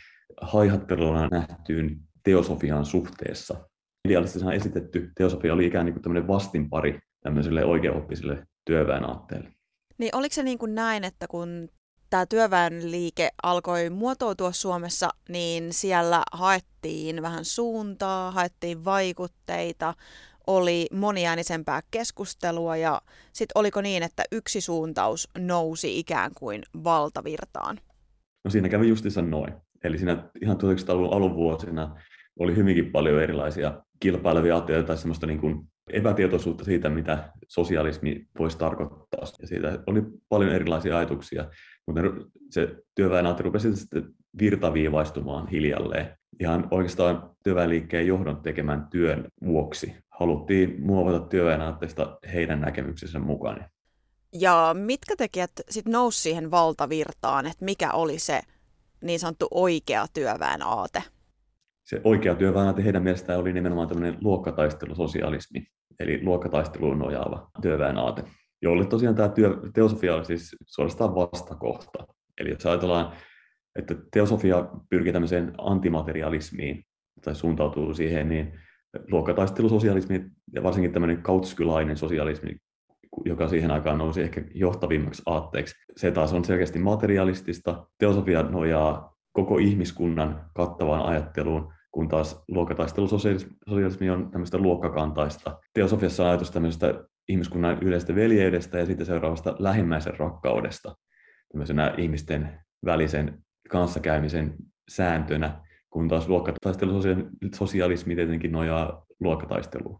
haihatteluna 0.41 1.27
nähtyyn 1.27 1.97
teosofian 2.23 2.85
suhteessa. 2.85 3.69
Idealistisena 4.07 4.53
esitetty 4.53 5.11
teosofia 5.17 5.53
oli 5.53 5.65
ikään 5.65 5.93
kuin 5.93 6.01
tämmöinen 6.01 6.27
vastinpari 6.27 6.99
tämmöiselle 7.23 7.65
oikeaoppiselle 7.65 8.47
työväen 8.65 9.09
aatteelle. 9.09 9.51
Niin 9.97 10.15
oliko 10.15 10.33
se 10.33 10.43
niin 10.43 10.57
kuin 10.57 10.75
näin, 10.75 11.03
että 11.03 11.27
kun 11.27 11.69
tämä 12.09 12.25
työväenliike 12.25 13.29
alkoi 13.43 13.89
muotoutua 13.89 14.51
Suomessa, 14.51 15.09
niin 15.29 15.73
siellä 15.73 16.23
haettiin 16.31 17.21
vähän 17.21 17.45
suuntaa, 17.45 18.31
haettiin 18.31 18.85
vaikutteita, 18.85 19.93
oli 20.47 20.87
moniäänisempää 20.93 21.81
keskustelua 21.91 22.77
ja 22.77 23.01
sitten 23.33 23.51
oliko 23.55 23.81
niin, 23.81 24.03
että 24.03 24.23
yksi 24.31 24.61
suuntaus 24.61 25.29
nousi 25.37 25.99
ikään 25.99 26.31
kuin 26.37 26.63
valtavirtaan? 26.83 27.79
No 28.45 28.51
siinä 28.51 28.69
kävi 28.69 28.87
justiinsa 28.87 29.21
noin. 29.21 29.53
Eli 29.83 29.97
siinä 29.97 30.29
ihan 30.41 30.57
1900-luvun 30.57 31.13
alunvuosina 31.13 31.95
oli 32.39 32.55
hyvinkin 32.55 32.91
paljon 32.91 33.21
erilaisia 33.23 33.81
kilpailevia 33.99 34.55
aatteita 34.55 34.87
tai 34.87 34.97
semmoista 34.97 35.27
niin 35.27 35.39
kuin 35.39 35.63
epätietoisuutta 35.93 36.63
siitä, 36.63 36.89
mitä 36.89 37.29
sosialismi 37.47 38.25
voisi 38.39 38.57
tarkoittaa. 38.57 39.27
Ja 39.41 39.47
siitä 39.47 39.79
oli 39.87 40.03
paljon 40.29 40.51
erilaisia 40.51 40.97
ajatuksia, 40.97 41.49
mutta 41.87 42.01
se 42.49 42.75
työväenaatte 42.95 43.43
rupesi 43.43 43.75
sitten 43.75 44.03
virtaviivaistumaan 44.39 45.47
hiljalleen. 45.47 46.17
Ihan 46.39 46.67
oikeastaan 46.71 47.29
työväenliikkeen 47.43 48.07
johdon 48.07 48.41
tekemän 48.41 48.87
työn 48.91 49.27
vuoksi 49.45 49.95
haluttiin 50.19 50.81
muovata 50.81 51.19
työväenaatteista 51.19 52.19
heidän 52.33 52.61
näkemyksensä 52.61 53.19
mukaan. 53.19 53.65
Ja 54.33 54.75
mitkä 54.79 55.15
tekijät 55.17 55.51
sitten 55.69 55.93
nousi 55.93 56.21
siihen 56.21 56.51
valtavirtaan, 56.51 57.45
että 57.45 57.65
mikä 57.65 57.91
oli 57.91 58.19
se 58.19 58.41
niin 59.01 59.19
sanottu 59.19 59.47
oikea 59.51 60.05
työväen 60.13 60.61
aate? 60.61 61.03
Se 61.83 62.01
oikea 62.03 62.35
työväen 62.35 62.67
aate 62.67 62.83
heidän 62.83 63.03
mielestään 63.03 63.39
oli 63.39 63.53
nimenomaan 63.53 63.87
tämmöinen 63.87 64.17
luokkataistelusosialismi, 64.21 65.67
eli 65.99 66.23
luokkataisteluun 66.23 66.99
nojaava 66.99 67.49
työväen 67.61 67.97
aate, 67.97 68.23
jolle 68.61 68.85
tosiaan 68.85 69.15
tämä 69.15 69.29
työ, 69.29 69.57
teosofia 69.73 70.15
oli 70.15 70.25
siis 70.25 70.55
suorastaan 70.65 71.15
vastakohta. 71.15 72.07
Eli 72.37 72.49
jos 72.49 72.65
ajatellaan, 72.65 73.13
että 73.75 73.95
teosofia 74.13 74.69
pyrkii 74.89 75.13
tämmöiseen 75.13 75.53
antimaterialismiin 75.57 76.83
tai 77.21 77.35
suuntautuu 77.35 77.93
siihen, 77.93 78.29
niin 78.29 78.59
luokkataistelusosialismi 79.11 80.25
ja 80.53 80.63
varsinkin 80.63 80.93
tämmöinen 80.93 81.21
kautskylainen 81.21 81.97
sosialismi, 81.97 82.57
joka 83.25 83.47
siihen 83.47 83.71
aikaan 83.71 83.97
nousi 83.97 84.21
ehkä 84.21 84.41
johtavimmaksi 84.53 85.23
aatteeksi. 85.25 85.75
Se 85.97 86.11
taas 86.11 86.33
on 86.33 86.45
selkeästi 86.45 86.79
materialistista. 86.79 87.87
Teosofia 87.97 88.43
nojaa 88.43 89.15
koko 89.31 89.57
ihmiskunnan 89.57 90.49
kattavaan 90.53 91.05
ajatteluun, 91.05 91.73
kun 91.91 92.07
taas 92.07 92.43
luokkataistelusosialismi 92.47 94.09
on 94.09 94.31
tämmöistä 94.31 94.57
luokkakantaista. 94.57 95.59
Teosofiassa 95.73 96.23
on 96.23 96.29
ajatus 96.29 96.51
tämmöisestä 96.51 97.03
ihmiskunnan 97.29 97.77
yleisestä 97.81 98.15
veljeydestä 98.15 98.79
ja 98.79 98.85
sitten 98.85 99.05
seuraavasta 99.05 99.55
lähimmäisen 99.59 100.19
rakkaudesta, 100.19 100.95
tämmöisenä 101.51 101.93
ihmisten 101.97 102.59
välisen 102.85 103.43
kanssakäymisen 103.69 104.55
sääntönä, 104.89 105.66
kun 105.89 106.07
taas 106.07 106.27
luokkataistelusosialismi 106.27 108.15
tietenkin 108.15 108.51
nojaa 108.51 109.05
luokkataisteluun. 109.19 109.99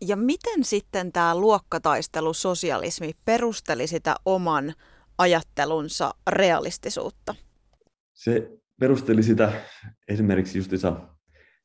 Ja 0.00 0.16
miten 0.16 0.64
sitten 0.64 1.12
tämä 1.12 1.34
luokkataistelusosialismi 1.34 3.12
perusteli 3.24 3.86
sitä 3.86 4.14
oman 4.24 4.74
ajattelunsa 5.18 6.14
realistisuutta? 6.30 7.34
Se 8.14 8.50
perusteli 8.80 9.22
sitä 9.22 9.52
esimerkiksi 10.08 10.58
justiinsa 10.58 10.96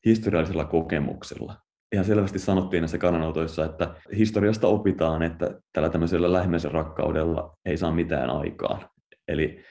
historiallisella 0.06 0.64
kokemuksella. 0.64 1.56
Ihan 1.92 2.04
selvästi 2.04 2.38
sanottiin 2.38 2.80
näissä 2.80 2.98
kannanotoissa, 2.98 3.64
että 3.64 3.94
historiasta 4.16 4.68
opitaan, 4.68 5.22
että 5.22 5.60
tällä 5.72 5.90
tämmöisellä 5.90 6.32
lähimmäisen 6.32 6.72
rakkaudella 6.72 7.56
ei 7.64 7.76
saa 7.76 7.92
mitään 7.92 8.30
aikaan. 8.30 8.90
Eli 9.28 9.64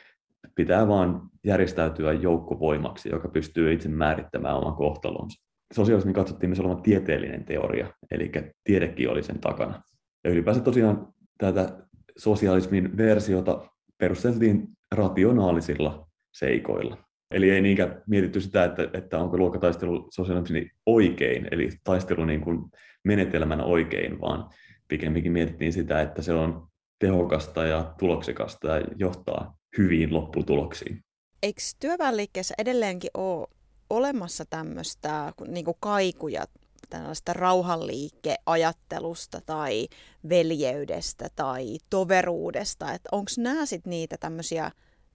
pitää 0.56 0.88
vaan 0.88 1.22
järjestäytyä 1.44 2.14
joukkovoimaksi, 2.14 3.10
joka 3.10 3.28
pystyy 3.28 3.74
itse 3.74 3.90
määrittämään 3.90 4.56
oman 4.56 4.76
kohtalonsa. 4.76 5.44
Sosiaalismi 5.74 6.14
katsottiin 6.14 6.50
myös 6.50 6.60
olevan 6.60 6.82
tieteellinen 6.82 7.46
teoria, 7.46 7.94
eli 8.12 8.32
tiedekin 8.64 9.10
oli 9.10 9.24
sen 9.24 9.40
takana. 9.40 9.82
Ja 10.24 10.32
ylipäänsä 10.32 10.62
tosiaan 10.62 11.08
tätä 11.38 11.78
sosialismin 12.18 12.98
versiota 12.98 13.70
perusteltiin 13.98 14.68
rationaalisilla 14.96 16.08
seikoilla. 16.34 16.98
Eli 17.32 17.50
ei 17.50 17.62
niinkään 17.62 18.04
mietitty 18.08 18.42
sitä, 18.42 18.64
että, 18.64 18.90
että 18.94 19.20
onko 19.20 19.38
luokkataistelu 19.38 20.08
sosialismi 20.12 20.70
oikein, 20.86 21.48
eli 21.52 21.70
taistelu 21.84 22.26
niin 22.26 22.42
kuin 22.42 22.60
menetelmänä 23.04 23.64
oikein, 23.64 24.22
vaan 24.22 24.50
pikemminkin 24.88 25.32
mietittiin 25.32 25.74
sitä, 25.74 26.02
että 26.02 26.22
se 26.22 26.34
on 26.34 26.68
tehokasta 27.02 27.66
ja 27.66 27.94
tuloksekasta 28.00 28.68
ja 28.68 28.82
johtaa 28.96 29.58
hyviin 29.78 30.14
lopputuloksiin. 30.14 31.04
Eikö 31.44 31.62
työväenliikkeessä 31.80 32.56
edelleenkin 32.58 33.12
ole 33.14 33.48
olemassa 33.90 34.46
tämmöistä 34.50 35.34
niin 35.48 35.66
kaikuja 35.80 36.46
tällaista 36.90 37.34
rauhanliikkeajattelusta 37.34 39.40
tai 39.46 39.88
veljeydestä 40.30 41.28
tai 41.36 41.78
toveruudesta, 41.90 42.94
että 42.94 43.10
onko 43.12 43.32
nämä 43.38 43.66
sitten 43.66 43.90
niitä 43.90 44.18
tämmöisiä 44.20 44.72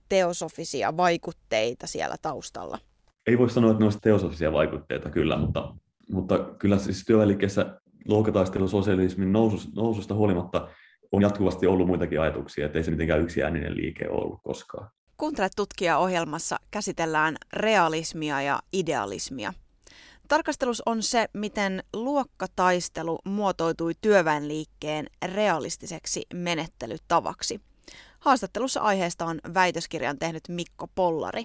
teosofisia 0.08 0.96
vaikutteita 0.96 1.86
siellä 1.86 2.16
taustalla? 2.22 2.78
Ei 3.26 3.38
voi 3.38 3.50
sanoa, 3.50 3.70
että 3.70 3.80
ne 3.80 3.84
olisivat 3.84 4.02
teosofisia 4.02 4.52
vaikutteita 4.52 5.10
kyllä, 5.10 5.36
mutta, 5.36 5.74
mutta 6.10 6.38
kyllä 6.58 6.78
siis 6.78 7.04
työväenliikkeessä 7.06 7.80
luokataistelu 8.08 8.68
sosialismin 8.68 9.32
noususta, 9.32 9.70
noususta 9.74 10.14
huolimatta 10.14 10.68
on 11.16 11.22
jatkuvasti 11.22 11.66
ollut 11.66 11.86
muitakin 11.86 12.20
ajatuksia, 12.20 12.66
että 12.66 12.78
ei 12.78 12.84
se 12.84 12.90
mitenkään 12.90 13.20
yksi 13.20 13.42
ääninen 13.42 13.76
liike 13.76 14.08
ollut 14.08 14.40
koskaan. 14.42 14.90
Kuuntelet 15.16 15.52
tutkija-ohjelmassa 15.56 16.56
käsitellään 16.70 17.36
realismia 17.52 18.42
ja 18.42 18.60
idealismia. 18.72 19.52
Tarkastelus 20.28 20.82
on 20.86 21.02
se, 21.02 21.28
miten 21.32 21.82
luokkataistelu 21.92 23.18
muotoutui 23.24 23.92
työväenliikkeen 24.00 25.06
realistiseksi 25.24 26.26
menettelytavaksi. 26.34 27.60
Haastattelussa 28.18 28.80
aiheesta 28.80 29.24
on 29.24 29.38
väitöskirjan 29.54 30.18
tehnyt 30.18 30.42
Mikko 30.48 30.86
Pollari. 30.94 31.44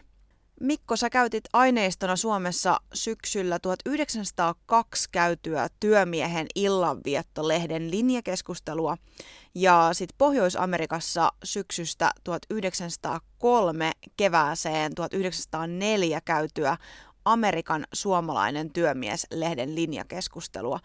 Mikko, 0.61 0.95
sä 0.95 1.09
käytit 1.09 1.43
aineistona 1.53 2.15
Suomessa 2.15 2.77
syksyllä 2.93 3.59
1902 3.59 5.09
käytyä 5.11 5.67
työmiehen 5.79 6.47
illanviettolehden 6.55 7.91
linjakeskustelua 7.91 8.97
ja 9.55 9.89
sitten 9.93 10.15
Pohjois-Amerikassa 10.17 11.31
syksystä 11.43 12.11
1903 12.23 13.91
kevääseen 14.17 14.95
1904 14.95 16.21
käytyä 16.25 16.77
Amerikan 17.25 17.85
suomalainen 17.93 18.73
työmies-lehden 18.73 19.75
linjakeskustelua. 19.75 20.79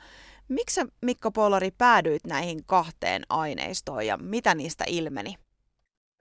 Miksi 0.49 0.81
Mikko 1.03 1.31
Pollari 1.31 1.71
päädyit 1.71 2.27
näihin 2.27 2.65
kahteen 2.67 3.23
aineistoon 3.29 4.07
ja 4.07 4.17
mitä 4.17 4.55
niistä 4.55 4.85
ilmeni? 4.89 5.35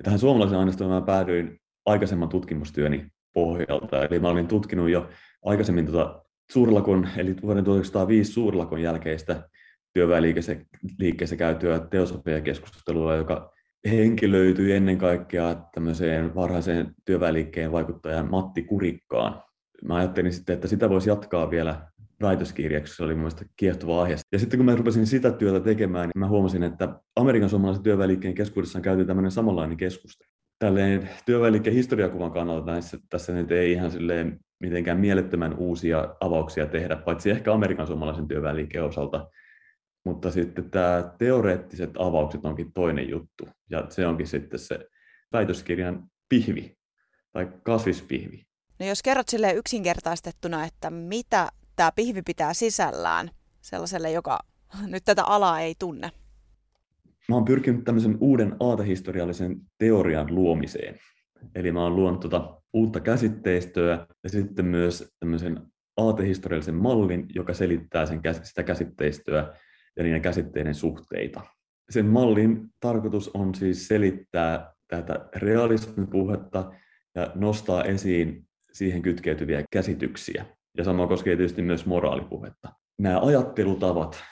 Tähän 0.04 0.20
suomalaisen 0.20 0.60
aineistoon 0.60 0.92
mä 0.92 1.02
päädyin 1.02 1.60
aikaisemman 1.86 2.30
tutkimustyöni 2.30 3.15
pohjalta. 3.36 4.06
Eli 4.06 4.20
mä 4.20 4.30
olin 4.30 4.48
tutkinut 4.48 4.90
jo 4.90 5.10
aikaisemmin 5.46 5.86
tuota 5.86 6.24
suurlakon, 6.52 7.08
eli 7.18 7.36
vuoden 7.42 7.64
1905 7.64 8.34
suurlakon 8.34 8.82
jälkeistä 8.82 9.50
työväenliikkeessä 9.94 11.36
käytyä 11.38 11.80
teosofia-keskustelua, 11.80 13.16
joka 13.16 13.52
henkilöityi 13.92 14.72
ennen 14.72 14.98
kaikkea 14.98 15.56
tämmöiseen 15.74 16.36
varhaiseen 16.36 16.94
työväenliikkeen 17.06 17.72
vaikuttajan 17.72 18.32
Matti 18.32 18.64
Kurikkaan. 18.64 19.44
Mä 19.88 19.96
ajattelin 19.96 20.34
sitten, 20.34 20.54
että 20.54 20.68
sitä 20.68 20.90
voisi 20.90 21.10
jatkaa 21.10 21.50
vielä 21.50 21.88
väitöskirjaksi, 22.22 22.96
se 22.96 23.04
oli 23.04 23.16
mielestäni 23.16 23.50
kiehtova 23.58 24.04
aihe. 24.04 24.16
Ja 24.32 24.40
sitten 24.40 24.60
kun 24.60 24.66
mä 24.66 24.76
rupesin 24.76 25.08
sitä 25.08 25.32
työtä 25.32 25.60
tekemään, 25.60 26.10
niin 26.10 26.20
mä 26.20 26.28
huomasin, 26.28 26.64
että 26.64 27.00
Amerikan 27.16 27.50
suomalaisen 27.50 27.84
työväenliikkeen 27.84 28.36
keskuudessa 28.36 28.80
on 28.80 28.84
käyty 28.84 29.06
tämmöinen 29.06 29.32
samanlainen 29.32 29.78
keskustelu 29.78 30.35
tälleen 30.60 31.10
työväenliikkeen 31.26 31.76
historiakuvan 31.76 32.32
kannalta 32.32 32.72
näissä, 32.72 32.98
tässä 33.10 33.34
nyt 33.34 33.52
ei 33.52 33.72
ihan 33.72 33.92
silleen 33.92 34.40
mitenkään 34.60 35.00
mielettömän 35.00 35.54
uusia 35.58 36.16
avauksia 36.20 36.66
tehdä, 36.66 36.96
paitsi 36.96 37.32
ehkä 37.32 37.54
Amerikan 37.54 37.88
suomalaisen 37.88 38.28
työväenliikkeen 38.28 38.84
osalta, 38.84 39.30
mutta 40.06 40.32
sitten 40.32 40.72
tämä 40.72 41.14
teoreettiset 41.18 41.92
avaukset 42.00 42.46
onkin 42.46 42.74
toinen 42.74 43.10
juttu, 43.10 43.48
ja 43.70 43.86
se 43.90 44.08
onkin 44.08 44.28
sitten 44.28 44.60
se 44.60 44.88
väitöskirjan 45.34 46.04
pihvi 46.30 46.78
tai 47.32 47.48
kasvispihvi. 47.64 48.46
No 48.80 48.86
jos 48.86 49.04
kerrot 49.04 49.30
sille 49.30 49.54
yksinkertaistettuna, 49.54 50.66
että 50.66 50.90
mitä 50.90 51.50
tämä 51.76 51.92
pihvi 51.96 52.22
pitää 52.22 52.54
sisällään 52.54 53.30
sellaiselle, 53.62 54.12
joka 54.12 54.40
nyt 54.88 55.04
tätä 55.06 55.24
alaa 55.24 55.60
ei 55.60 55.76
tunne? 55.80 56.12
Mä 57.30 57.36
oon 57.36 57.46
pyrkinyt 57.46 57.84
tämmöisen 57.84 58.18
uuden 58.20 58.56
aatehistoriallisen 58.60 59.58
teorian 59.78 60.36
luomiseen. 60.36 61.00
Eli 61.56 61.72
mä 61.72 61.84
oon 61.84 61.96
luonut 61.96 62.20
tuota 62.20 62.62
uutta 62.74 63.00
käsitteistöä 63.00 64.08
ja 64.24 64.30
sitten 64.30 64.66
myös 64.66 65.14
tämmöisen 65.20 65.62
aatehistoriallisen 65.98 66.76
mallin, 66.76 67.26
joka 67.36 67.54
selittää 67.54 68.06
sen, 68.06 68.22
sitä 68.44 68.64
käsitteistöä 68.64 69.54
ja 69.98 70.04
niiden 70.04 70.22
käsitteiden 70.22 70.76
suhteita. 70.76 71.42
Sen 71.90 72.06
mallin 72.06 72.70
tarkoitus 72.80 73.32
on 73.34 73.56
siis 73.56 73.88
selittää 73.88 74.74
tätä 74.88 75.30
realismipuhetta 75.36 76.72
ja 77.16 77.32
nostaa 77.36 77.84
esiin 77.84 78.48
siihen 78.74 79.02
kytkeytyviä 79.02 79.64
käsityksiä. 79.72 80.46
Ja 80.78 80.84
sama 80.84 81.08
koskee 81.08 81.36
tietysti 81.36 81.62
myös 81.62 81.86
moraalipuhetta. 81.86 82.70
Nämä 83.00 83.20
ajattelutavat 83.20 84.24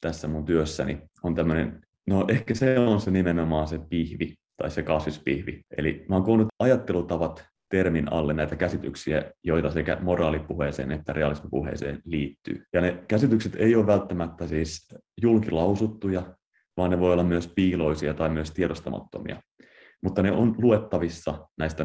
tässä 0.00 0.28
mun 0.28 0.44
työssäni 0.44 1.02
on 1.22 1.34
tämmöinen, 1.34 1.80
no 2.06 2.24
ehkä 2.28 2.54
se 2.54 2.78
on 2.78 3.00
se 3.00 3.10
nimenomaan 3.10 3.68
se 3.68 3.80
pihvi 3.90 4.34
tai 4.56 4.70
se 4.70 4.82
kasvispihvi. 4.82 5.60
Eli 5.76 6.04
mä 6.08 6.14
oon 6.14 6.24
koonnut 6.24 6.48
ajattelutavat 6.58 7.44
termin 7.70 8.12
alle 8.12 8.32
näitä 8.34 8.56
käsityksiä, 8.56 9.32
joita 9.44 9.70
sekä 9.70 9.98
moraalipuheeseen 10.00 10.92
että 10.92 11.12
realismipuheeseen 11.12 12.02
liittyy. 12.04 12.64
Ja 12.72 12.80
ne 12.80 13.04
käsitykset 13.08 13.56
ei 13.56 13.76
ole 13.76 13.86
välttämättä 13.86 14.46
siis 14.46 14.88
julkilausuttuja, 15.22 16.22
vaan 16.76 16.90
ne 16.90 17.00
voi 17.00 17.12
olla 17.12 17.24
myös 17.24 17.48
piiloisia 17.48 18.14
tai 18.14 18.28
myös 18.28 18.50
tiedostamattomia. 18.50 19.42
Mutta 20.02 20.22
ne 20.22 20.32
on 20.32 20.54
luettavissa 20.58 21.48
näistä 21.58 21.84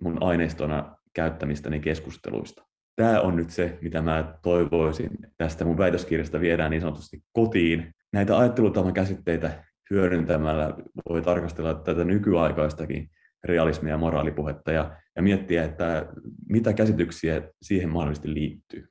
mun 0.00 0.22
aineistona 0.22 0.96
käyttämistäni 1.14 1.80
keskusteluista. 1.80 2.62
Tämä 2.96 3.20
on 3.20 3.36
nyt 3.36 3.50
se, 3.50 3.78
mitä 3.82 4.02
mä 4.02 4.34
toivoisin 4.42 5.10
tästä 5.36 5.64
mun 5.64 5.78
väitöskirjasta 5.78 6.40
viedään 6.40 6.70
niin 6.70 6.80
sanotusti 6.80 7.20
kotiin. 7.32 7.94
Näitä 8.12 8.38
ajattelutavan 8.38 8.92
käsitteitä 8.92 9.64
hyödyntämällä 9.90 10.74
voi 11.08 11.22
tarkastella 11.22 11.74
tätä 11.74 12.04
nykyaikaistakin 12.04 13.10
realismia 13.44 13.90
ja 13.90 13.98
moraalipuhetta 13.98 14.72
ja, 14.72 14.96
ja 15.16 15.22
miettiä, 15.22 15.64
että 15.64 16.06
mitä 16.48 16.72
käsityksiä 16.72 17.42
siihen 17.62 17.88
mahdollisesti 17.88 18.34
liittyy. 18.34 18.89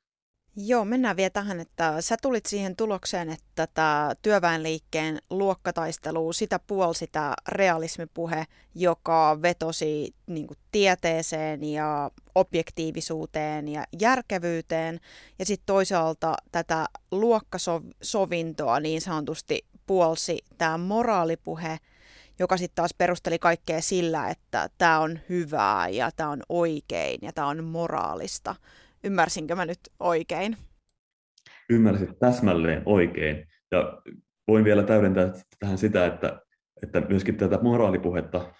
Joo, 0.65 0.85
mennään 0.85 1.17
vielä 1.17 1.29
tähän, 1.29 1.59
että 1.59 2.01
sä 2.01 2.17
tulit 2.21 2.45
siihen 2.45 2.75
tulokseen, 2.75 3.29
että 3.29 3.67
tämä 3.73 4.11
työväenliikkeen 4.21 5.21
luokkataistelu, 5.29 6.33
sitä 6.33 6.59
puolsi 6.59 7.07
tämä 7.07 7.33
realismipuhe, 7.47 8.45
joka 8.75 9.39
vetosi 9.41 10.15
niin 10.27 10.47
kuin, 10.47 10.57
tieteeseen 10.71 11.63
ja 11.63 12.11
objektiivisuuteen 12.35 13.67
ja 13.67 13.83
järkevyyteen. 13.99 14.99
Ja 15.39 15.45
sitten 15.45 15.65
toisaalta 15.65 16.35
tätä 16.51 16.85
luokkasovintoa 17.11 18.79
niin 18.79 19.01
sanotusti 19.01 19.65
puolsi 19.85 20.39
tämä 20.57 20.77
moraalipuhe, 20.77 21.79
joka 22.39 22.57
sitten 22.57 22.75
taas 22.75 22.93
perusteli 22.97 23.39
kaikkea 23.39 23.81
sillä, 23.81 24.29
että 24.29 24.69
tämä 24.77 24.99
on 24.99 25.19
hyvää 25.29 25.89
ja 25.89 26.11
tämä 26.15 26.29
on 26.29 26.41
oikein 26.49 27.19
ja 27.21 27.33
tämä 27.33 27.47
on 27.47 27.63
moraalista. 27.63 28.55
Ymmärsinkö 29.03 29.55
mä 29.55 29.65
nyt 29.65 29.79
oikein? 29.99 30.57
Ymmärsit 31.69 32.19
täsmälleen 32.19 32.81
oikein. 32.85 33.47
Ja 33.71 34.01
voin 34.47 34.63
vielä 34.63 34.83
täydentää 34.83 35.33
tähän 35.59 35.77
sitä, 35.77 36.05
että, 36.05 36.41
että 36.83 37.01
myöskin 37.01 37.37
tätä 37.37 37.59
moraalipuhetta 37.61 38.53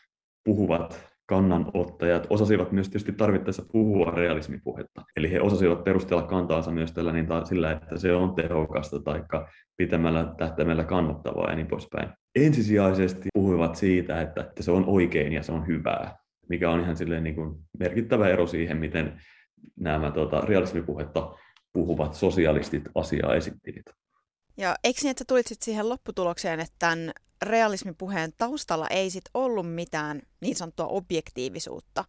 puhuvat 0.44 1.10
kannanottajat 1.30 2.28
osasivat 2.30 2.72
myös 2.72 2.88
tietysti 2.88 3.12
tarvittaessa 3.12 3.66
puhua 3.72 4.12
realismipuhetta. 4.12 5.02
Eli 5.18 5.32
he 5.32 5.42
osasivat 5.42 5.84
perustella 5.84 6.24
kantaansa 6.24 6.72
myös 6.72 6.92
tällä 6.92 7.12
niin 7.12 7.28
sillä, 7.44 7.72
että 7.72 7.98
se 7.98 8.14
on 8.14 8.36
tehokasta 8.36 9.00
tai 9.00 9.24
pitämällä 9.78 10.34
tähtäimellä 10.38 10.84
kannattavaa 10.84 11.50
ja 11.50 11.56
niin 11.56 11.68
poispäin. 11.68 12.10
Ensisijaisesti 12.36 13.30
puhuivat 13.34 13.76
siitä, 13.76 14.22
että, 14.22 14.42
että 14.42 14.64
se 14.64 14.72
on 14.72 14.86
oikein 14.88 15.34
ja 15.34 15.44
se 15.44 15.52
on 15.52 15.68
hyvää, 15.68 16.18
mikä 16.50 16.70
on 16.70 16.80
ihan 16.80 16.98
silleen 16.98 17.24
niin 17.24 17.36
kuin 17.36 17.56
merkittävä 17.80 18.30
ero 18.30 18.48
siihen, 18.48 18.78
miten 18.78 19.22
nämä 19.76 20.12
tuota, 20.12 20.42
realismipuhetta 20.42 21.36
puhuvat 21.74 22.14
sosialistit 22.14 22.84
asiaa 22.96 23.36
esittivät. 23.36 23.86
Ja 24.58 24.76
eikö 24.84 25.00
niin, 25.04 25.12
että 25.12 25.26
tulit 25.28 25.48
sit 25.48 25.62
siihen 25.62 25.90
lopputulokseen, 25.90 26.60
että 26.60 26.76
tämän 26.80 27.12
realismipuheen 27.42 28.34
taustalla 28.38 28.88
ei 28.88 29.10
sit 29.10 29.24
ollut 29.34 29.74
mitään 29.74 30.22
niin 30.42 30.56
sanottua 30.56 30.88
objektiivisuutta, 30.88 32.06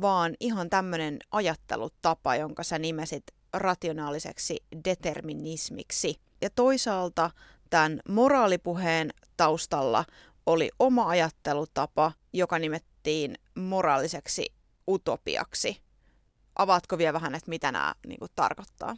vaan 0.00 0.34
ihan 0.40 0.70
tämmöinen 0.70 1.18
ajattelutapa, 1.30 2.36
jonka 2.36 2.62
sä 2.62 2.78
nimesit 2.78 3.24
rationaaliseksi 3.52 4.64
determinismiksi. 4.84 6.20
Ja 6.40 6.50
toisaalta 6.50 7.30
tämän 7.70 8.00
moraalipuheen 8.08 9.10
taustalla 9.36 10.04
oli 10.46 10.70
oma 10.78 11.08
ajattelutapa, 11.08 12.12
joka 12.32 12.58
nimettiin 12.58 13.34
moraaliseksi 13.54 14.52
utopiaksi. 14.88 15.76
Avaatko 16.58 16.98
vielä 16.98 17.12
vähän, 17.12 17.34
että 17.34 17.48
mitä 17.48 17.72
nämä 17.72 17.94
niin 18.06 18.18
kuin, 18.18 18.30
tarkoittaa? 18.34 18.96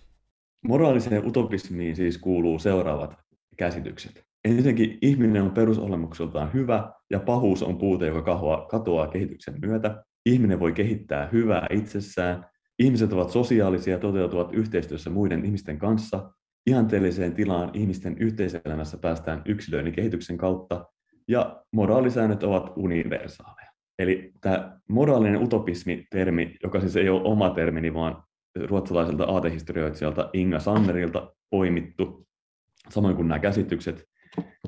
Moraaliseen 0.65 1.27
utopismiin 1.27 1.97
siis 1.97 2.19
kuuluu 2.19 2.59
seuraavat 2.59 3.15
käsitykset. 3.57 4.25
Ensinnäkin 4.45 4.99
ihminen 5.03 5.43
on 5.43 5.51
perusolemukseltaan 5.51 6.53
hyvä 6.53 6.93
ja 7.11 7.21
pahuus 7.21 7.63
on 7.63 7.79
puute, 7.79 8.07
joka 8.07 8.67
katoaa 8.71 9.09
kehityksen 9.09 9.55
myötä. 9.61 10.05
Ihminen 10.27 10.61
voi 10.61 10.73
kehittää 10.73 11.29
hyvää 11.33 11.67
itsessään. 11.71 12.47
Ihmiset 12.79 13.13
ovat 13.13 13.31
sosiaalisia 13.31 13.95
ja 13.95 14.01
toteutuvat 14.01 14.53
yhteistyössä 14.53 15.11
muiden 15.11 15.45
ihmisten 15.45 15.79
kanssa. 15.79 16.31
Ihanteelliseen 16.67 17.35
tilaan 17.35 17.71
ihmisten 17.73 18.19
yhteiselämässä 18.19 18.99
päästään 18.99 19.43
yksilöinnin 19.47 19.95
kehityksen 19.95 20.37
kautta 20.37 20.85
ja 21.29 21.63
moraalisäännöt 21.73 22.43
ovat 22.43 22.73
universaaleja. 22.77 23.74
Eli 23.99 24.33
tämä 24.41 24.81
moraalinen 24.89 25.43
utopismi-termi, 25.43 26.57
joka 26.63 26.81
siis 26.81 26.97
ei 26.97 27.09
ole 27.09 27.23
oma 27.25 27.51
termini, 27.51 27.95
vaan 27.95 28.23
ruotsalaiselta 28.65 29.25
aatehistorioitsijalta 29.25 30.31
Inga 30.33 30.61
Sannerilta 30.61 31.35
poimittu, 31.51 32.27
samoin 32.89 33.17
kuin 33.17 33.29
nämä 33.29 33.39
käsitykset, 33.39 34.05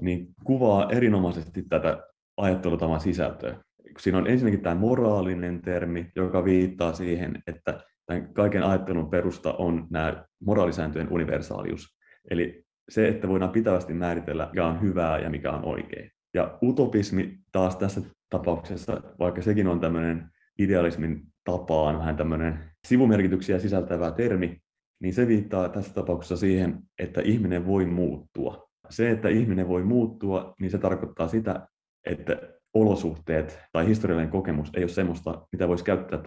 niin 0.00 0.26
kuvaa 0.44 0.90
erinomaisesti 0.90 1.62
tätä 1.62 2.02
ajattelutavan 2.36 3.00
sisältöä. 3.00 3.56
Siinä 3.98 4.18
on 4.18 4.26
ensinnäkin 4.26 4.60
tämä 4.60 4.74
moraalinen 4.74 5.62
termi, 5.62 6.10
joka 6.16 6.44
viittaa 6.44 6.92
siihen, 6.92 7.42
että 7.46 7.80
tämän 8.06 8.32
kaiken 8.32 8.62
ajattelun 8.62 9.10
perusta 9.10 9.52
on 9.52 9.86
nämä 9.90 10.24
moraalisääntöjen 10.40 11.12
universaalius. 11.12 11.96
Eli 12.30 12.64
se, 12.88 13.08
että 13.08 13.28
voidaan 13.28 13.50
pitävästi 13.50 13.94
määritellä, 13.94 14.48
mikä 14.52 14.66
on 14.66 14.80
hyvää 14.82 15.18
ja 15.18 15.30
mikä 15.30 15.52
on 15.52 15.64
oikein. 15.64 16.10
Ja 16.34 16.58
utopismi 16.62 17.38
taas 17.52 17.76
tässä 17.76 18.00
tapauksessa, 18.30 19.02
vaikka 19.18 19.42
sekin 19.42 19.66
on 19.66 19.80
tämmöinen 19.80 20.30
idealismin 20.58 21.22
tapaan 21.44 21.98
vähän 21.98 22.16
tämmöinen 22.16 22.70
sivumerkityksiä 22.86 23.58
sisältävä 23.58 24.10
termi, 24.10 24.60
niin 25.00 25.14
se 25.14 25.26
viittaa 25.26 25.68
tässä 25.68 25.94
tapauksessa 25.94 26.36
siihen, 26.36 26.78
että 26.98 27.20
ihminen 27.20 27.66
voi 27.66 27.86
muuttua. 27.86 28.68
Se, 28.90 29.10
että 29.10 29.28
ihminen 29.28 29.68
voi 29.68 29.82
muuttua, 29.82 30.54
niin 30.60 30.70
se 30.70 30.78
tarkoittaa 30.78 31.28
sitä, 31.28 31.68
että 32.06 32.38
olosuhteet 32.74 33.60
tai 33.72 33.86
historiallinen 33.86 34.30
kokemus 34.30 34.70
ei 34.74 34.82
ole 34.82 34.88
sellaista, 34.88 35.46
mitä 35.52 35.68
voisi 35.68 35.84
käyttää 35.84 36.18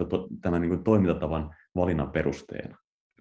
tämän 0.42 0.60
niin 0.60 0.68
kuin 0.68 0.84
toimintatavan 0.84 1.54
valinnan 1.76 2.10
perusteena. 2.10 2.76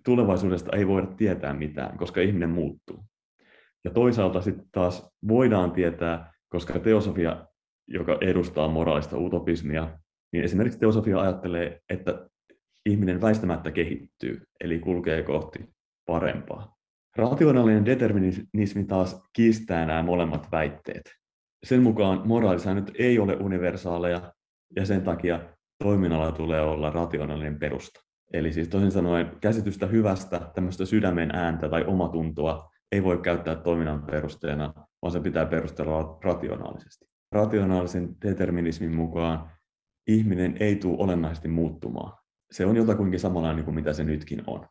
Tulevaisuudesta 0.05 0.77
ei 0.77 0.87
voida 0.87 1.07
tietää 1.07 1.53
mitään, 1.53 1.97
koska 1.97 2.21
ihminen 2.21 2.49
muuttuu. 2.49 3.03
Ja 3.83 3.91
toisaalta 3.91 4.41
sitten 4.41 4.65
taas 4.71 5.09
voidaan 5.27 5.71
tietää, 5.71 6.33
koska 6.49 6.79
teosofia, 6.79 7.45
joka 7.89 8.17
edustaa 8.21 8.67
moraalista 8.67 9.17
utopismia, 9.17 9.97
niin 10.33 10.43
esimerkiksi 10.43 10.79
teosofia 10.79 11.21
ajattelee, 11.21 11.81
että 11.89 12.29
ihminen 12.85 13.21
väistämättä 13.21 13.71
kehittyy, 13.71 14.41
eli 14.59 14.79
kulkee 14.79 15.23
kohti 15.23 15.59
parempaa. 16.05 16.75
Rationaalinen 17.15 17.85
determinismi 17.85 18.83
taas 18.87 19.23
kiistää 19.33 19.85
nämä 19.85 20.03
molemmat 20.03 20.47
väitteet. 20.51 21.11
Sen 21.63 21.83
mukaan 21.83 22.27
moraalisäännöt 22.27 22.91
ei 22.99 23.19
ole 23.19 23.35
universaaleja 23.35 24.33
ja 24.75 24.85
sen 24.85 25.01
takia 25.01 25.39
toiminnalla 25.83 26.31
tulee 26.31 26.61
olla 26.61 26.89
rationaalinen 26.89 27.59
perusta. 27.59 27.99
Eli 28.33 28.53
siis 28.53 28.67
toisin 28.67 28.91
sanoen 28.91 29.31
käsitystä 29.41 29.87
hyvästä, 29.87 30.51
tämmöistä 30.55 30.85
sydämen 30.85 31.35
ääntä 31.35 31.69
tai 31.69 31.83
omatuntoa 31.87 32.69
ei 32.91 33.03
voi 33.03 33.17
käyttää 33.17 33.55
toiminnan 33.55 34.03
perusteena, 34.03 34.73
vaan 35.01 35.11
se 35.11 35.19
pitää 35.19 35.45
perustella 35.45 36.19
rationaalisesti. 36.23 37.08
Rationaalisen 37.31 38.15
determinismin 38.21 38.95
mukaan 38.95 39.51
ihminen 40.07 40.57
ei 40.59 40.75
tule 40.75 40.97
olennaisesti 40.99 41.47
muuttumaan. 41.47 42.19
se 42.51 42.65
on 42.65 42.75
jotakuinkin 42.75 43.19
samanlainen 43.19 43.55
niin 43.55 43.65
kuin 43.65 43.75
mitä 43.75 43.93
se 43.93 44.03
nytkin 44.03 44.43
on. 44.47 44.65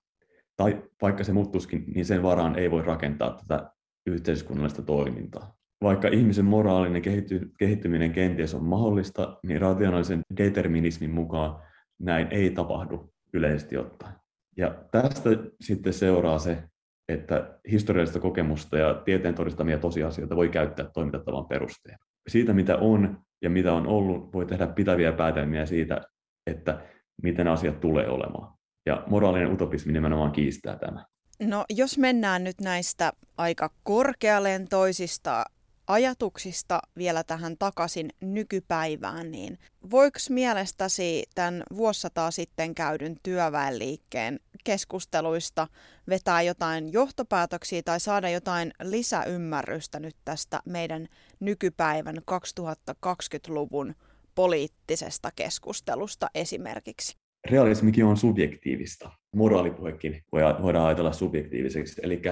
Tai 0.56 0.82
vaikka 1.02 1.24
se 1.24 1.32
muuttuisikin, 1.32 1.84
niin 1.94 2.06
sen 2.06 2.22
varaan 2.22 2.58
ei 2.58 2.70
voi 2.70 2.82
rakentaa 2.82 3.36
tätä 3.36 3.70
yhteiskunnallista 4.06 4.82
toimintaa. 4.82 5.56
Vaikka 5.82 6.08
ihmisen 6.08 6.44
moraalinen 6.44 7.02
kehitty, 7.02 7.50
kehittyminen 7.58 8.12
kenties 8.12 8.54
on 8.54 8.64
mahdollista, 8.64 9.38
niin 9.42 9.60
rationaalisen 9.60 10.20
determinismin 10.36 11.10
mukaan 11.10 11.62
näin 11.98 12.28
ei 12.30 12.50
tapahdu 12.50 13.12
yleisesti 13.32 13.76
ottaen. 13.76 14.14
Ja 14.56 14.84
tästä 14.90 15.30
sitten 15.60 15.92
seuraa 15.92 16.38
se, 16.38 16.62
että 17.08 17.58
historiallista 17.70 18.20
kokemusta 18.20 18.78
ja 18.78 18.94
tieteen 18.94 19.34
todistamia 19.34 19.78
tosiasioita 19.78 20.36
voi 20.36 20.48
käyttää 20.48 20.90
toimintatavan 20.94 21.46
perusteena. 21.46 22.07
Siitä, 22.28 22.52
mitä 22.52 22.76
on 22.76 23.20
ja 23.42 23.50
mitä 23.50 23.72
on 23.72 23.86
ollut, 23.86 24.32
voi 24.32 24.46
tehdä 24.46 24.66
pitäviä 24.66 25.12
päätelmiä 25.12 25.66
siitä, 25.66 26.00
että 26.46 26.80
miten 27.22 27.48
asiat 27.48 27.80
tulee 27.80 28.08
olemaan. 28.08 28.54
Ja 28.86 29.04
moraalinen 29.06 29.52
utopismi 29.52 29.92
nimenomaan 29.92 30.32
kiistää 30.32 30.76
tämä. 30.76 31.04
No 31.42 31.64
jos 31.70 31.98
mennään 31.98 32.44
nyt 32.44 32.60
näistä 32.60 33.12
aika 33.36 33.70
korkealentoisista 33.82 35.44
ajatuksista 35.88 36.80
vielä 36.96 37.24
tähän 37.24 37.56
takaisin 37.58 38.10
nykypäivään, 38.20 39.30
niin 39.30 39.58
voiko 39.90 40.18
mielestäsi 40.30 41.24
tämän 41.34 41.62
vuosisataa 41.76 42.30
sitten 42.30 42.74
käydyn 42.74 43.16
työväenliikkeen 43.22 44.40
keskusteluista 44.64 45.68
vetää 46.08 46.42
jotain 46.42 46.92
johtopäätöksiä 46.92 47.82
tai 47.82 48.00
saada 48.00 48.28
jotain 48.28 48.72
lisäymmärrystä 48.82 50.00
nyt 50.00 50.16
tästä 50.24 50.60
meidän 50.64 51.08
nykypäivän 51.40 52.16
2020-luvun 52.16 53.94
poliittisesta 54.34 55.30
keskustelusta 55.36 56.30
esimerkiksi? 56.34 57.16
Realismikin 57.50 58.04
on 58.04 58.16
subjektiivista. 58.16 59.10
Moraalipuhekin 59.34 60.24
voidaan 60.62 60.86
ajatella 60.86 61.12
subjektiiviseksi. 61.12 62.00
Eli, 62.04 62.22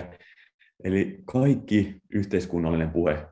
eli 0.85 1.23
kaikki 1.25 1.97
yhteiskunnallinen 2.11 2.91
puhe 2.91 3.27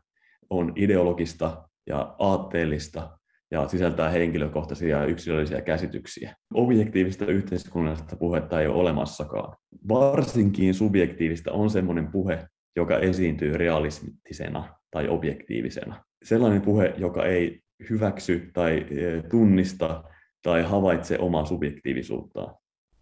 on 0.51 0.73
ideologista 0.77 1.69
ja 1.87 2.15
aatteellista 2.19 3.19
ja 3.51 3.69
sisältää 3.69 4.11
henkilökohtaisia 4.11 4.99
ja 4.99 5.05
yksilöllisiä 5.05 5.61
käsityksiä. 5.61 6.35
Objektiivista 6.55 7.27
yhteiskunnallista 7.27 8.17
puhetta 8.17 8.61
ei 8.61 8.67
ole 8.67 8.77
olemassakaan. 8.77 9.57
Varsinkin 9.89 10.75
subjektiivista 10.75 11.53
on 11.53 11.71
sellainen 11.71 12.13
puhe, 12.13 12.47
joka 12.77 12.99
esiintyy 12.99 13.57
realismittisena 13.57 14.75
tai 14.91 15.09
objektiivisena. 15.09 16.05
Sellainen 16.25 16.63
puhe, 16.63 16.95
joka 16.97 17.27
ei 17.27 17.61
hyväksy 17.91 18.51
tai 18.53 18.77
e, 18.77 19.23
tunnista 19.29 20.05
tai 20.43 20.63
havaitse 20.63 21.19
omaa 21.19 21.45
subjektiivisuuttaan. 21.45 22.55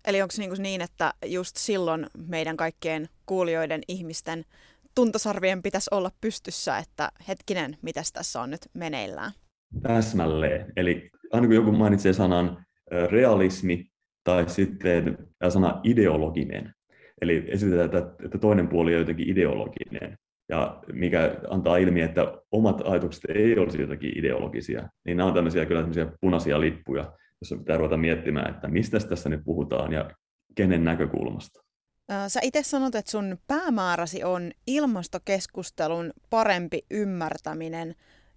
Eli 0.07 0.23
onko 0.23 0.35
niin, 0.39 0.53
niin, 0.59 0.81
että 0.81 1.15
just 1.27 1.57
silloin 1.57 2.07
meidän 2.29 2.57
kaikkien 2.57 3.09
kuulijoiden 3.27 3.81
ihmisten 3.89 4.45
tuntosarvien 4.95 5.63
pitäisi 5.63 5.91
olla 5.91 6.11
pystyssä, 6.21 6.79
että 6.79 7.09
hetkinen, 7.29 7.77
mitä 7.83 8.03
tässä 8.13 8.41
on 8.41 8.51
nyt 8.51 8.61
meneillään? 8.75 9.33
Täsmälleen. 9.83 10.73
Eli 10.77 11.11
aina 11.33 11.47
kun 11.47 11.57
joku 11.57 11.73
mainitsee 11.73 12.13
sanan 12.13 12.65
realismi 13.11 13.87
tai 14.25 14.51
sitten 14.51 15.19
sana 15.49 15.81
ideologinen, 15.85 16.75
eli 17.21 17.45
esitetään, 17.49 18.05
että 18.25 18.39
toinen 18.39 18.69
puoli 18.69 18.95
on 18.95 19.01
jotenkin 19.01 19.29
ideologinen, 19.31 20.19
ja 20.49 20.83
mikä 20.93 21.37
antaa 21.51 21.77
ilmi, 21.77 22.01
että 22.01 22.39
omat 22.51 22.81
ajatukset 22.85 23.25
ei 23.29 23.59
olisi 23.59 23.81
jotenkin 23.81 24.19
ideologisia, 24.19 24.89
niin 25.05 25.17
nämä 25.17 25.29
on 25.29 25.35
tämmöisiä 25.35 25.67
kyllä 25.67 25.81
tämmöisiä 25.81 26.13
punaisia 26.21 26.61
lippuja, 26.61 27.13
joissa 27.41 27.57
pitää 27.57 27.77
ruveta 27.77 27.97
miettimään, 27.97 28.55
että 28.55 28.69
mistä 28.69 29.01
tässä 29.01 29.29
nyt 29.29 29.41
puhutaan 29.45 29.93
ja 29.93 30.11
kenen 30.55 30.85
näkökulmasta. 30.85 31.61
Sä 32.29 32.41
itse 32.43 32.63
sanot, 32.63 32.95
että 32.95 33.11
sun 33.11 33.39
päämääräsi 33.47 34.25
on 34.25 34.51
ilmastokeskustelun 34.67 36.13
parempi 36.31 36.81
ymmärtäminen 36.91 37.95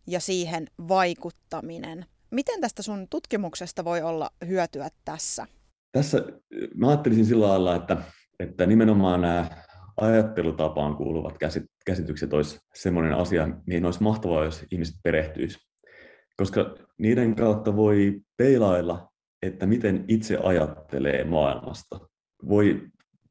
ja 0.08 0.20
siihen 0.20 0.68
vaikuttaminen. 0.88 2.06
Miten 2.32 2.62
tästä 2.62 2.82
sun 2.82 3.08
tutkimuksesta 3.10 3.86
voi 3.86 4.02
olla 4.02 4.30
hyötyä 4.48 4.90
tässä? 5.06 5.48
Tässä 5.92 6.24
mä 6.76 6.88
ajattelisin 6.88 7.26
sillä 7.26 7.48
lailla, 7.48 7.76
että, 7.76 7.98
että 8.40 8.66
nimenomaan 8.66 9.22
nämä 9.22 9.50
ajattelutapaan 9.98 10.96
kuuluvat 10.96 11.36
käsitykset 11.86 12.34
olisi 12.34 12.60
sellainen 12.74 13.14
asia, 13.14 13.48
mihin 13.68 13.86
olisi 13.86 14.04
mahtavaa, 14.04 14.46
jos 14.46 14.66
ihmiset 14.72 14.96
perehtyisivät. 15.04 15.66
Koska 16.38 16.76
niiden 16.98 17.36
kautta 17.36 17.76
voi 17.76 18.22
peilailla, 18.38 19.10
että 19.42 19.66
miten 19.66 20.06
itse 20.08 20.38
ajattelee 20.38 21.24
maailmasta. 21.24 22.00
Voi 22.50 22.82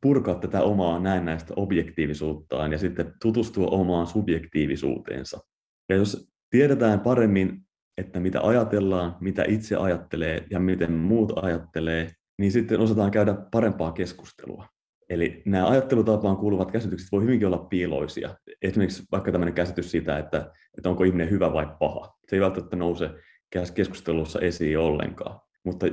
purkaa 0.05 0.35
tätä 0.35 0.63
omaa 0.63 1.01
näennäistä 1.01 1.55
objektiivisuuttaan 1.57 2.73
ja 2.73 2.79
sitten 2.79 3.13
tutustua 3.23 3.67
omaan 3.67 4.07
subjektiivisuuteensa. 4.07 5.41
Ja 5.89 5.97
jos 5.97 6.29
tiedetään 6.51 7.01
paremmin, 7.01 7.61
että 7.99 8.21
mitä 8.21 8.41
ajatellaan, 8.41 9.17
mitä 9.21 9.45
itse 9.49 9.77
ajattelee 9.77 10.47
ja 10.51 10.61
miten 10.61 10.93
muut 10.93 11.33
ajattelee, 11.45 12.11
niin 12.39 12.53
sitten 12.53 12.81
osataan 12.81 13.11
käydä 13.11 13.35
parempaa 13.51 13.93
keskustelua. 13.93 14.67
Eli 15.09 15.43
nämä 15.45 15.69
ajattelutapaan 15.69 16.37
kuuluvat 16.37 16.71
käsitykset 16.71 17.13
voi 17.13 17.23
hyvinkin 17.23 17.47
olla 17.47 17.59
piiloisia. 17.59 18.37
Esimerkiksi 18.63 19.03
vaikka 19.13 19.33
tämmöinen 19.33 19.55
käsitys 19.55 19.91
siitä, 19.91 20.19
että, 20.19 20.53
että 20.79 20.89
onko 20.89 21.05
ihminen 21.05 21.31
hyvä 21.31 21.53
vai 21.53 21.67
paha. 21.79 22.15
Se 22.29 22.37
ei 22.37 22.41
välttämättä 22.41 22.77
nouse 22.77 23.11
keskustelussa 23.75 24.41
esiin 24.41 24.79
ollenkaan. 24.79 25.41
Mutta 25.65 25.87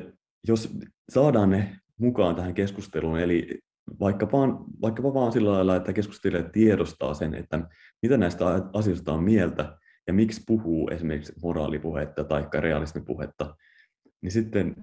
jos 0.47 0.77
saadaan 1.09 1.49
ne 1.49 1.75
mukaan 1.97 2.35
tähän 2.35 2.53
keskusteluun, 2.53 3.19
eli 3.19 3.61
vaikkapa, 3.99 4.37
vaikkapa 4.81 5.13
vaan 5.13 5.31
sillä 5.31 5.51
lailla, 5.51 5.75
että 5.75 5.93
keskustelija 5.93 6.43
tiedostaa 6.43 7.13
sen, 7.13 7.35
että 7.35 7.59
mitä 8.01 8.17
näistä 8.17 8.45
asioista 8.73 9.13
on 9.13 9.23
mieltä 9.23 9.77
ja 10.07 10.13
miksi 10.13 10.41
puhuu 10.47 10.89
esimerkiksi 10.89 11.33
moraalipuhetta 11.43 12.23
tai 12.23 12.47
realismipuhetta, 12.53 13.55
niin 14.21 14.31
sitten 14.31 14.75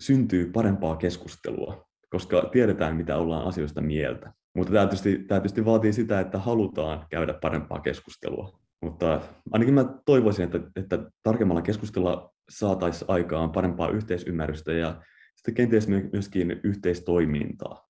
syntyy 0.00 0.50
parempaa 0.52 0.96
keskustelua, 0.96 1.88
koska 2.10 2.48
tiedetään, 2.52 2.96
mitä 2.96 3.16
ollaan 3.16 3.46
asioista 3.46 3.80
mieltä. 3.80 4.32
Mutta 4.56 4.72
tämä 4.72 4.86
tietysti, 4.86 5.18
tämä 5.18 5.40
tietysti 5.40 5.64
vaatii 5.64 5.92
sitä, 5.92 6.20
että 6.20 6.38
halutaan 6.38 7.06
käydä 7.10 7.34
parempaa 7.34 7.80
keskustelua. 7.80 8.58
Mutta 8.82 9.20
ainakin 9.52 9.74
mä 9.74 9.84
toivoisin, 10.06 10.44
että, 10.44 10.60
että 10.76 11.10
tarkemmalla 11.22 11.62
keskustella 11.62 12.34
saataisiin 12.50 13.10
aikaan 13.10 13.52
parempaa 13.52 13.90
yhteisymmärrystä 13.90 14.72
ja 14.72 15.02
sitten 15.36 15.54
kenties 15.54 15.88
myöskin 16.12 16.60
yhteistoimintaa. 16.64 17.88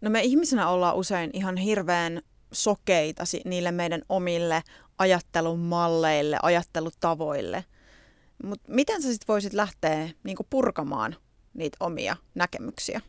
No 0.00 0.10
me 0.10 0.20
ihmisenä 0.20 0.68
ollaan 0.68 0.96
usein 0.96 1.30
ihan 1.32 1.56
hirveän 1.56 2.22
sokeita 2.52 3.24
niille 3.44 3.72
meidän 3.72 4.02
omille 4.08 4.62
ajattelumalleille, 4.98 6.38
ajattelutavoille. 6.42 7.64
Mutta 8.44 8.72
miten 8.72 9.02
sä 9.02 9.08
sitten 9.08 9.28
voisit 9.28 9.52
lähteä 9.52 10.08
niinku 10.24 10.46
purkamaan 10.50 11.16
niitä 11.54 11.76
omia 11.80 12.16
näkemyksiä, 12.34 13.00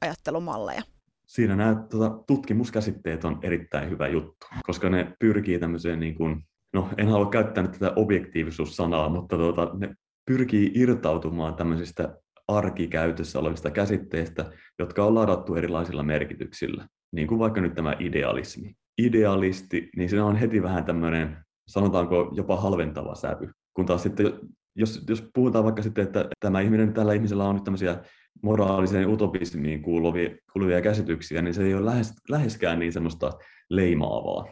ajattelumalleja? 0.00 0.82
Siinä 1.26 1.56
nämä 1.56 1.74
tota, 1.90 2.10
tutkimuskäsitteet 2.26 3.24
on 3.24 3.38
erittäin 3.42 3.90
hyvä 3.90 4.08
juttu, 4.08 4.46
koska 4.62 4.90
ne 4.90 5.16
pyrkii 5.18 5.58
tämmöiseen, 5.58 6.00
niin 6.00 6.14
kuin, 6.14 6.44
no 6.72 6.88
en 6.98 7.08
halua 7.08 7.30
käyttää 7.30 7.68
tätä 7.68 7.92
objektiivisuussanaa, 7.96 9.08
mutta 9.08 9.36
tota, 9.36 9.70
ne 9.74 9.94
pyrkii 10.26 10.70
irtautumaan 10.74 11.54
tämmöisistä 11.54 12.16
arkikäytössä 12.48 13.38
olevista 13.38 13.70
käsitteistä, 13.70 14.52
jotka 14.78 15.04
on 15.04 15.14
ladattu 15.14 15.54
erilaisilla 15.54 16.02
merkityksillä, 16.02 16.86
niin 17.12 17.28
kuin 17.28 17.38
vaikka 17.38 17.60
nyt 17.60 17.74
tämä 17.74 17.96
idealismi. 17.98 18.74
Idealisti, 18.98 19.90
niin 19.96 20.08
se 20.10 20.22
on 20.22 20.36
heti 20.36 20.62
vähän 20.62 20.84
tämmöinen, 20.84 21.36
sanotaanko 21.68 22.32
jopa 22.36 22.56
halventava 22.56 23.14
sävy, 23.14 23.50
kun 23.74 23.86
taas 23.86 24.02
sitten 24.02 24.32
jos, 24.76 25.04
jos 25.08 25.24
puhutaan 25.34 25.64
vaikka 25.64 25.82
sitten, 25.82 26.04
että 26.04 26.28
tämä 26.40 26.60
ihminen, 26.60 26.92
tällä 26.92 27.12
ihmisellä 27.12 27.44
on 27.44 27.54
nyt 27.54 27.64
tämmöisiä 27.64 27.98
moraaliseen 28.42 29.08
utopismiin 29.08 29.82
kuuluvia, 29.82 30.30
kuuluvia 30.52 30.82
käsityksiä, 30.82 31.42
niin 31.42 31.54
se 31.54 31.64
ei 31.64 31.74
ole 31.74 31.84
lähes, 31.84 32.14
läheskään 32.28 32.78
niin 32.78 32.92
semmoista 32.92 33.32
leimaavaa. 33.70 34.48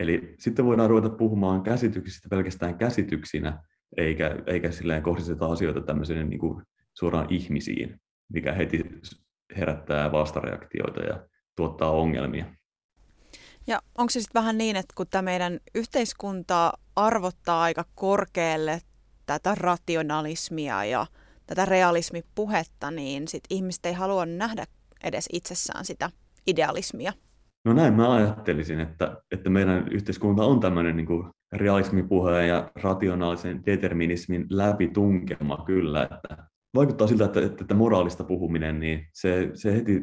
Eli 0.00 0.34
sitten 0.38 0.64
voidaan 0.64 0.90
ruveta 0.90 1.10
puhumaan 1.10 1.62
käsityksistä 1.62 2.28
pelkästään 2.30 2.78
käsityksinä, 2.78 3.62
eikä, 3.96 4.36
eikä 4.46 4.70
silleen 4.70 5.02
kohdisteta 5.02 5.46
asioita 5.46 5.80
tämmöiseen 5.80 6.30
niin 6.30 6.40
kuin 6.40 6.62
suoraan 7.00 7.26
ihmisiin, 7.30 8.00
mikä 8.32 8.52
heti 8.52 8.84
herättää 9.56 10.12
vastareaktioita 10.12 11.00
ja 11.00 11.26
tuottaa 11.56 11.90
ongelmia. 11.90 12.44
Ja 13.66 13.80
onko 13.98 14.10
se 14.10 14.20
sitten 14.20 14.40
vähän 14.40 14.58
niin, 14.58 14.76
että 14.76 14.94
kun 14.96 15.06
tämä 15.10 15.22
meidän 15.22 15.60
yhteiskunta 15.74 16.72
arvottaa 16.96 17.62
aika 17.62 17.84
korkealle 17.94 18.80
tätä 19.26 19.54
rationalismia 19.54 20.84
ja 20.84 21.06
tätä 21.46 21.64
realismipuhetta, 21.64 22.90
niin 22.90 23.28
sit 23.28 23.44
ihmiset 23.50 23.86
ei 23.86 23.92
halua 23.92 24.26
nähdä 24.26 24.64
edes 25.04 25.28
itsessään 25.32 25.84
sitä 25.84 26.10
idealismia. 26.46 27.12
No 27.64 27.72
näin 27.72 27.94
mä 27.94 28.14
ajattelisin, 28.14 28.80
että, 28.80 29.16
että 29.30 29.50
meidän 29.50 29.88
yhteiskunta 29.88 30.44
on 30.44 30.60
tämmöinen 30.60 30.96
niin 30.96 31.24
realismipuheen 31.52 32.48
ja 32.48 32.70
rationaalisen 32.74 33.66
determinismin 33.66 34.46
läpitunkema 34.50 35.64
kyllä, 35.66 36.02
että 36.02 36.49
vaikuttaa 36.74 37.06
siltä, 37.06 37.24
että, 37.24 37.40
että 37.60 37.74
moraalista 37.74 38.24
puhuminen, 38.24 38.80
niin 38.80 39.06
se, 39.12 39.50
se 39.54 39.74
heti 39.74 40.00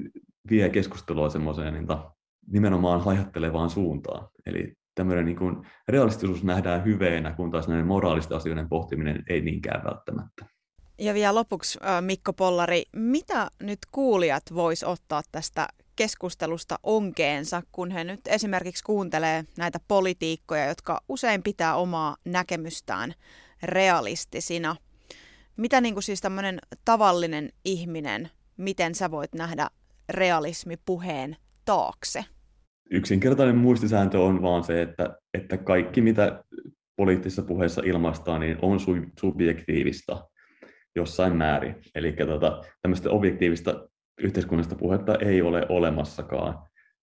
vie 0.50 0.70
keskustelua 0.70 1.30
semmoiseen 1.30 1.74
niin 1.74 1.88
nimenomaan 2.52 3.02
hajattelevaan 3.02 3.70
suuntaan. 3.70 4.28
Eli 4.46 4.74
tämmöinen 4.96 5.26
niin 5.26 5.38
kuin 5.38 5.68
realistisuus 5.88 6.44
nähdään 6.44 6.86
hyveenä, 6.86 7.34
kun 7.34 7.52
taas 7.52 7.68
näiden 7.68 7.88
moraalisten 7.88 8.38
asioiden 8.38 8.70
pohtiminen 8.70 9.24
ei 9.30 9.42
niinkään 9.42 9.84
välttämättä. 9.84 10.46
Ja 11.00 11.14
vielä 11.14 11.36
lopuksi 11.36 11.80
Mikko 12.02 12.34
Pollari, 12.34 12.84
mitä 12.96 13.48
nyt 13.60 13.80
kuulijat 13.92 14.44
vois 14.56 14.84
ottaa 14.84 15.22
tästä 15.32 15.68
keskustelusta 15.96 16.80
onkeensa, 16.84 17.62
kun 17.72 17.92
he 17.92 18.04
nyt 18.04 18.20
esimerkiksi 18.28 18.84
kuuntelee 18.84 19.44
näitä 19.58 19.80
politiikkoja, 19.88 20.66
jotka 20.66 21.02
usein 21.10 21.44
pitää 21.44 21.76
omaa 21.76 22.16
näkemystään 22.26 23.14
realistisina. 23.64 24.76
Mitä 25.58 25.82
niin 25.82 25.96
kuin 25.96 26.04
siis 26.04 26.22
tämmöinen 26.22 26.60
tavallinen 26.86 27.50
ihminen, 27.66 28.30
miten 28.58 28.96
sä 28.96 29.12
voit 29.12 29.34
nähdä 29.36 29.68
realismipuheen 30.10 31.36
taakse? 31.66 32.26
Yksinkertainen 32.92 33.58
muistisääntö 33.58 34.20
on 34.20 34.42
vaan 34.42 34.64
se, 34.64 34.82
että, 34.82 35.18
että 35.34 35.58
kaikki 35.58 36.02
mitä 36.02 36.44
poliittisessa 36.96 37.42
puheessa 37.42 37.82
ilmaistaan, 37.86 38.42
niin 38.42 38.58
on 38.62 38.80
subjektiivista 39.20 40.30
jossain 40.96 41.36
määrin. 41.36 41.76
Eli 41.96 42.12
tota, 42.12 42.62
tämmöistä 42.82 43.10
objektiivista 43.10 43.90
yhteiskunnasta 44.22 44.76
puhetta 44.76 45.16
ei 45.16 45.42
ole 45.42 45.66
olemassakaan. 45.70 46.60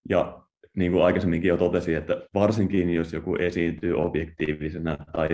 Ja 0.09 0.43
niin 0.77 0.93
kuin 0.93 1.05
aikaisemminkin 1.05 1.49
jo 1.49 1.57
totesin, 1.57 1.97
että 1.97 2.23
varsinkin 2.35 2.91
jos 2.91 3.13
joku 3.13 3.37
esiintyy 3.37 3.95
objektiivisena 3.95 4.97
tai 5.13 5.29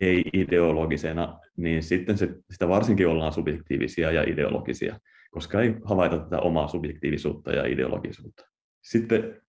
ei-ideologisena, 0.00 1.38
niin 1.56 1.82
sitten 1.82 2.18
se, 2.18 2.28
sitä 2.50 2.68
varsinkin 2.68 3.08
ollaan 3.08 3.32
subjektiivisia 3.32 4.10
ja 4.10 4.22
ideologisia, 4.22 5.00
koska 5.30 5.62
ei 5.62 5.74
havaita 5.84 6.18
tätä 6.18 6.38
omaa 6.38 6.68
subjektiivisuutta 6.68 7.52
ja 7.52 7.66
ideologisuutta. 7.66 8.44
Sitten 8.82 9.42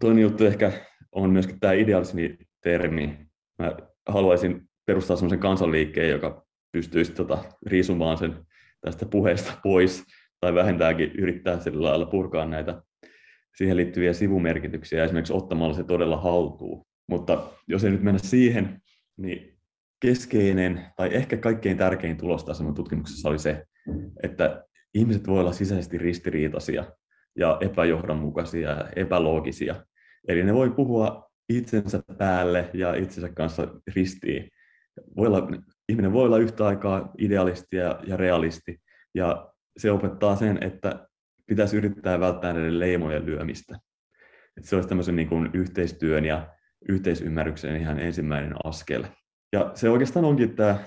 toinen 0.00 0.22
juttu 0.22 0.44
ehkä 0.44 0.72
on 1.12 1.30
myöskin 1.30 1.60
tämä 1.60 1.72
idealismi-termi. 1.72 3.18
Mä 3.58 3.72
haluaisin 4.08 4.68
perustaa 4.86 5.16
sellaisen 5.16 5.38
kansanliikkeen, 5.38 6.10
joka 6.10 6.46
pystyisi 6.72 7.12
tota, 7.12 7.44
riisumaan 7.66 8.18
sen 8.18 8.46
tästä 8.80 9.06
puheesta 9.06 9.52
pois 9.62 10.04
tai 10.40 10.54
vähentääkin 10.54 11.12
yrittää 11.12 11.60
sillä 11.60 11.88
lailla 11.88 12.06
purkaa 12.06 12.46
näitä 12.46 12.82
siihen 13.56 13.76
liittyviä 13.76 14.12
sivumerkityksiä 14.12 15.04
esimerkiksi 15.04 15.32
ottamalla 15.32 15.74
se 15.74 15.84
todella 15.84 16.16
haltuun. 16.16 16.86
Mutta 17.08 17.52
jos 17.68 17.84
ei 17.84 17.90
nyt 17.90 18.02
mennä 18.02 18.18
siihen, 18.18 18.82
niin 19.16 19.58
keskeinen 20.02 20.86
tai 20.96 21.14
ehkä 21.14 21.36
kaikkein 21.36 21.76
tärkein 21.76 22.16
tulos 22.16 22.44
tässä 22.44 22.64
tutkimuksessa 22.74 23.28
oli 23.28 23.38
se, 23.38 23.64
että 24.22 24.64
ihmiset 24.94 25.26
voi 25.26 25.40
olla 25.40 25.52
sisäisesti 25.52 25.98
ristiriitaisia 25.98 26.84
ja 27.38 27.58
epäjohdonmukaisia 27.60 28.70
ja 28.70 28.88
epäloogisia. 28.96 29.86
Eli 30.28 30.42
ne 30.44 30.54
voi 30.54 30.70
puhua 30.70 31.30
itsensä 31.48 32.02
päälle 32.18 32.70
ja 32.74 32.94
itsensä 32.94 33.28
kanssa 33.28 33.68
ristiin. 33.94 34.50
Voi 35.16 35.26
olla, 35.26 35.48
ihminen 35.88 36.12
voi 36.12 36.24
olla 36.24 36.38
yhtä 36.38 36.66
aikaa 36.66 37.10
idealisti 37.18 37.76
ja, 37.76 38.00
ja 38.06 38.16
realisti, 38.16 38.78
ja 39.14 39.52
se 39.76 39.90
opettaa 39.90 40.36
sen, 40.36 40.58
että 40.62 41.08
pitäisi 41.46 41.76
yrittää 41.76 42.20
välttää 42.20 42.52
näiden 42.52 42.80
leimojen 42.80 43.26
lyömistä. 43.26 43.78
Että 44.56 44.68
se 44.68 44.76
olisi 44.76 44.88
tämmöisen 44.88 45.16
niin 45.16 45.28
kuin 45.28 45.50
yhteistyön 45.52 46.24
ja 46.24 46.54
yhteisymmärryksen 46.88 47.76
ihan 47.76 48.00
ensimmäinen 48.00 48.54
askel. 48.64 49.04
Ja 49.52 49.70
se 49.74 49.90
oikeastaan 49.90 50.24
onkin 50.24 50.56
tämä, 50.56 50.78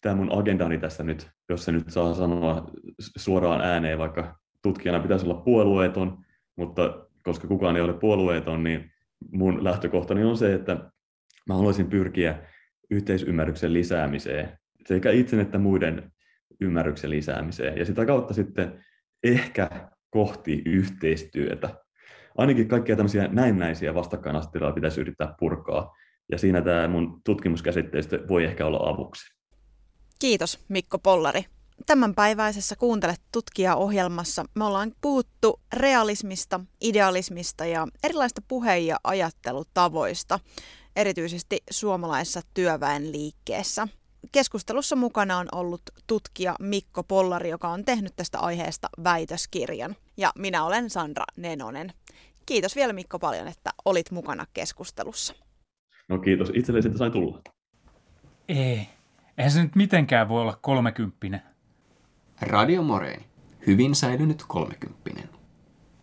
tämä 0.00 0.14
mun 0.14 0.38
agendani 0.38 0.78
tässä 0.78 1.02
nyt, 1.02 1.30
jos 1.48 1.64
se 1.64 1.72
nyt 1.72 1.90
saa 1.90 2.14
sanoa 2.14 2.70
suoraan 3.16 3.60
ääneen, 3.60 3.98
vaikka 3.98 4.38
tutkijana 4.62 5.00
pitäisi 5.00 5.26
olla 5.26 5.42
puolueeton, 5.42 6.24
mutta 6.56 7.06
koska 7.22 7.48
kukaan 7.48 7.76
ei 7.76 7.82
ole 7.82 7.92
puolueeton, 7.92 8.64
niin 8.64 8.90
mun 9.32 9.64
lähtökohtani 9.64 10.24
on 10.24 10.36
se, 10.36 10.54
että 10.54 10.90
mä 11.46 11.54
haluaisin 11.54 11.90
pyrkiä 11.90 12.38
yhteisymmärryksen 12.90 13.72
lisäämiseen 13.72 14.58
sekä 14.86 15.10
itsen 15.10 15.40
että 15.40 15.58
muiden 15.58 16.12
ymmärryksen 16.60 17.10
lisäämiseen 17.10 17.78
ja 17.78 17.84
sitä 17.84 18.06
kautta 18.06 18.34
sitten 18.34 18.84
ehkä 19.24 19.70
kohti 20.10 20.62
yhteistyötä. 20.66 21.70
Ainakin 22.36 22.68
kaikkia 22.68 22.96
tämmöisiä 22.96 23.28
näennäisiä 23.28 23.94
vastakkainasetteluja 23.94 24.72
pitäisi 24.72 25.00
yrittää 25.00 25.34
purkaa 25.38 25.94
ja 26.32 26.38
siinä 26.38 26.62
tämä 26.62 26.88
mun 26.88 27.20
tutkimuskäsitteistö 27.24 28.24
voi 28.28 28.44
ehkä 28.44 28.66
olla 28.66 28.90
avuksi. 28.90 29.34
Kiitos 30.18 30.58
Mikko 30.68 30.98
Pollari. 30.98 31.44
Tämänpäiväisessä 31.86 32.76
Kuuntelet 32.76 33.20
tutkija-ohjelmassa 33.32 34.44
me 34.54 34.64
ollaan 34.64 34.92
puhuttu 35.00 35.60
realismista, 35.72 36.60
idealismista 36.80 37.66
ja 37.66 37.86
erilaista 38.04 38.42
puhe- 38.48 38.78
ja 38.78 38.96
ajattelutavoista, 39.04 40.40
erityisesti 40.96 41.62
suomalaisessa 41.70 42.40
työväenliikkeessä. 42.54 43.88
Keskustelussa 44.32 44.96
mukana 44.96 45.38
on 45.38 45.48
ollut 45.52 45.82
tutkija 46.06 46.54
Mikko 46.60 47.02
Pollari, 47.02 47.50
joka 47.50 47.68
on 47.68 47.84
tehnyt 47.84 48.12
tästä 48.16 48.38
aiheesta 48.38 48.88
väitöskirjan. 49.04 49.96
Ja 50.16 50.32
minä 50.38 50.64
olen 50.64 50.90
Sandra 50.90 51.24
Nenonen. 51.36 51.92
Kiitos 52.46 52.76
vielä 52.76 52.92
Mikko 52.92 53.18
paljon, 53.18 53.48
että 53.48 53.70
olit 53.84 54.10
mukana 54.10 54.46
keskustelussa. 54.54 55.34
No 56.08 56.18
kiitos 56.18 56.52
itsellesi, 56.54 56.88
että 56.88 56.98
sain 56.98 57.12
tulla. 57.12 57.40
Ei, 58.48 58.88
eihän 59.38 59.52
se 59.52 59.62
nyt 59.62 59.76
mitenkään 59.76 60.28
voi 60.28 60.40
olla 60.42 60.58
kolmekymppinen. 60.62 61.42
Radio 62.40 62.82
Moreeni. 62.82 63.26
Hyvin 63.66 63.94
säilynyt 63.94 64.44
kolmekymppinen. 64.48 65.28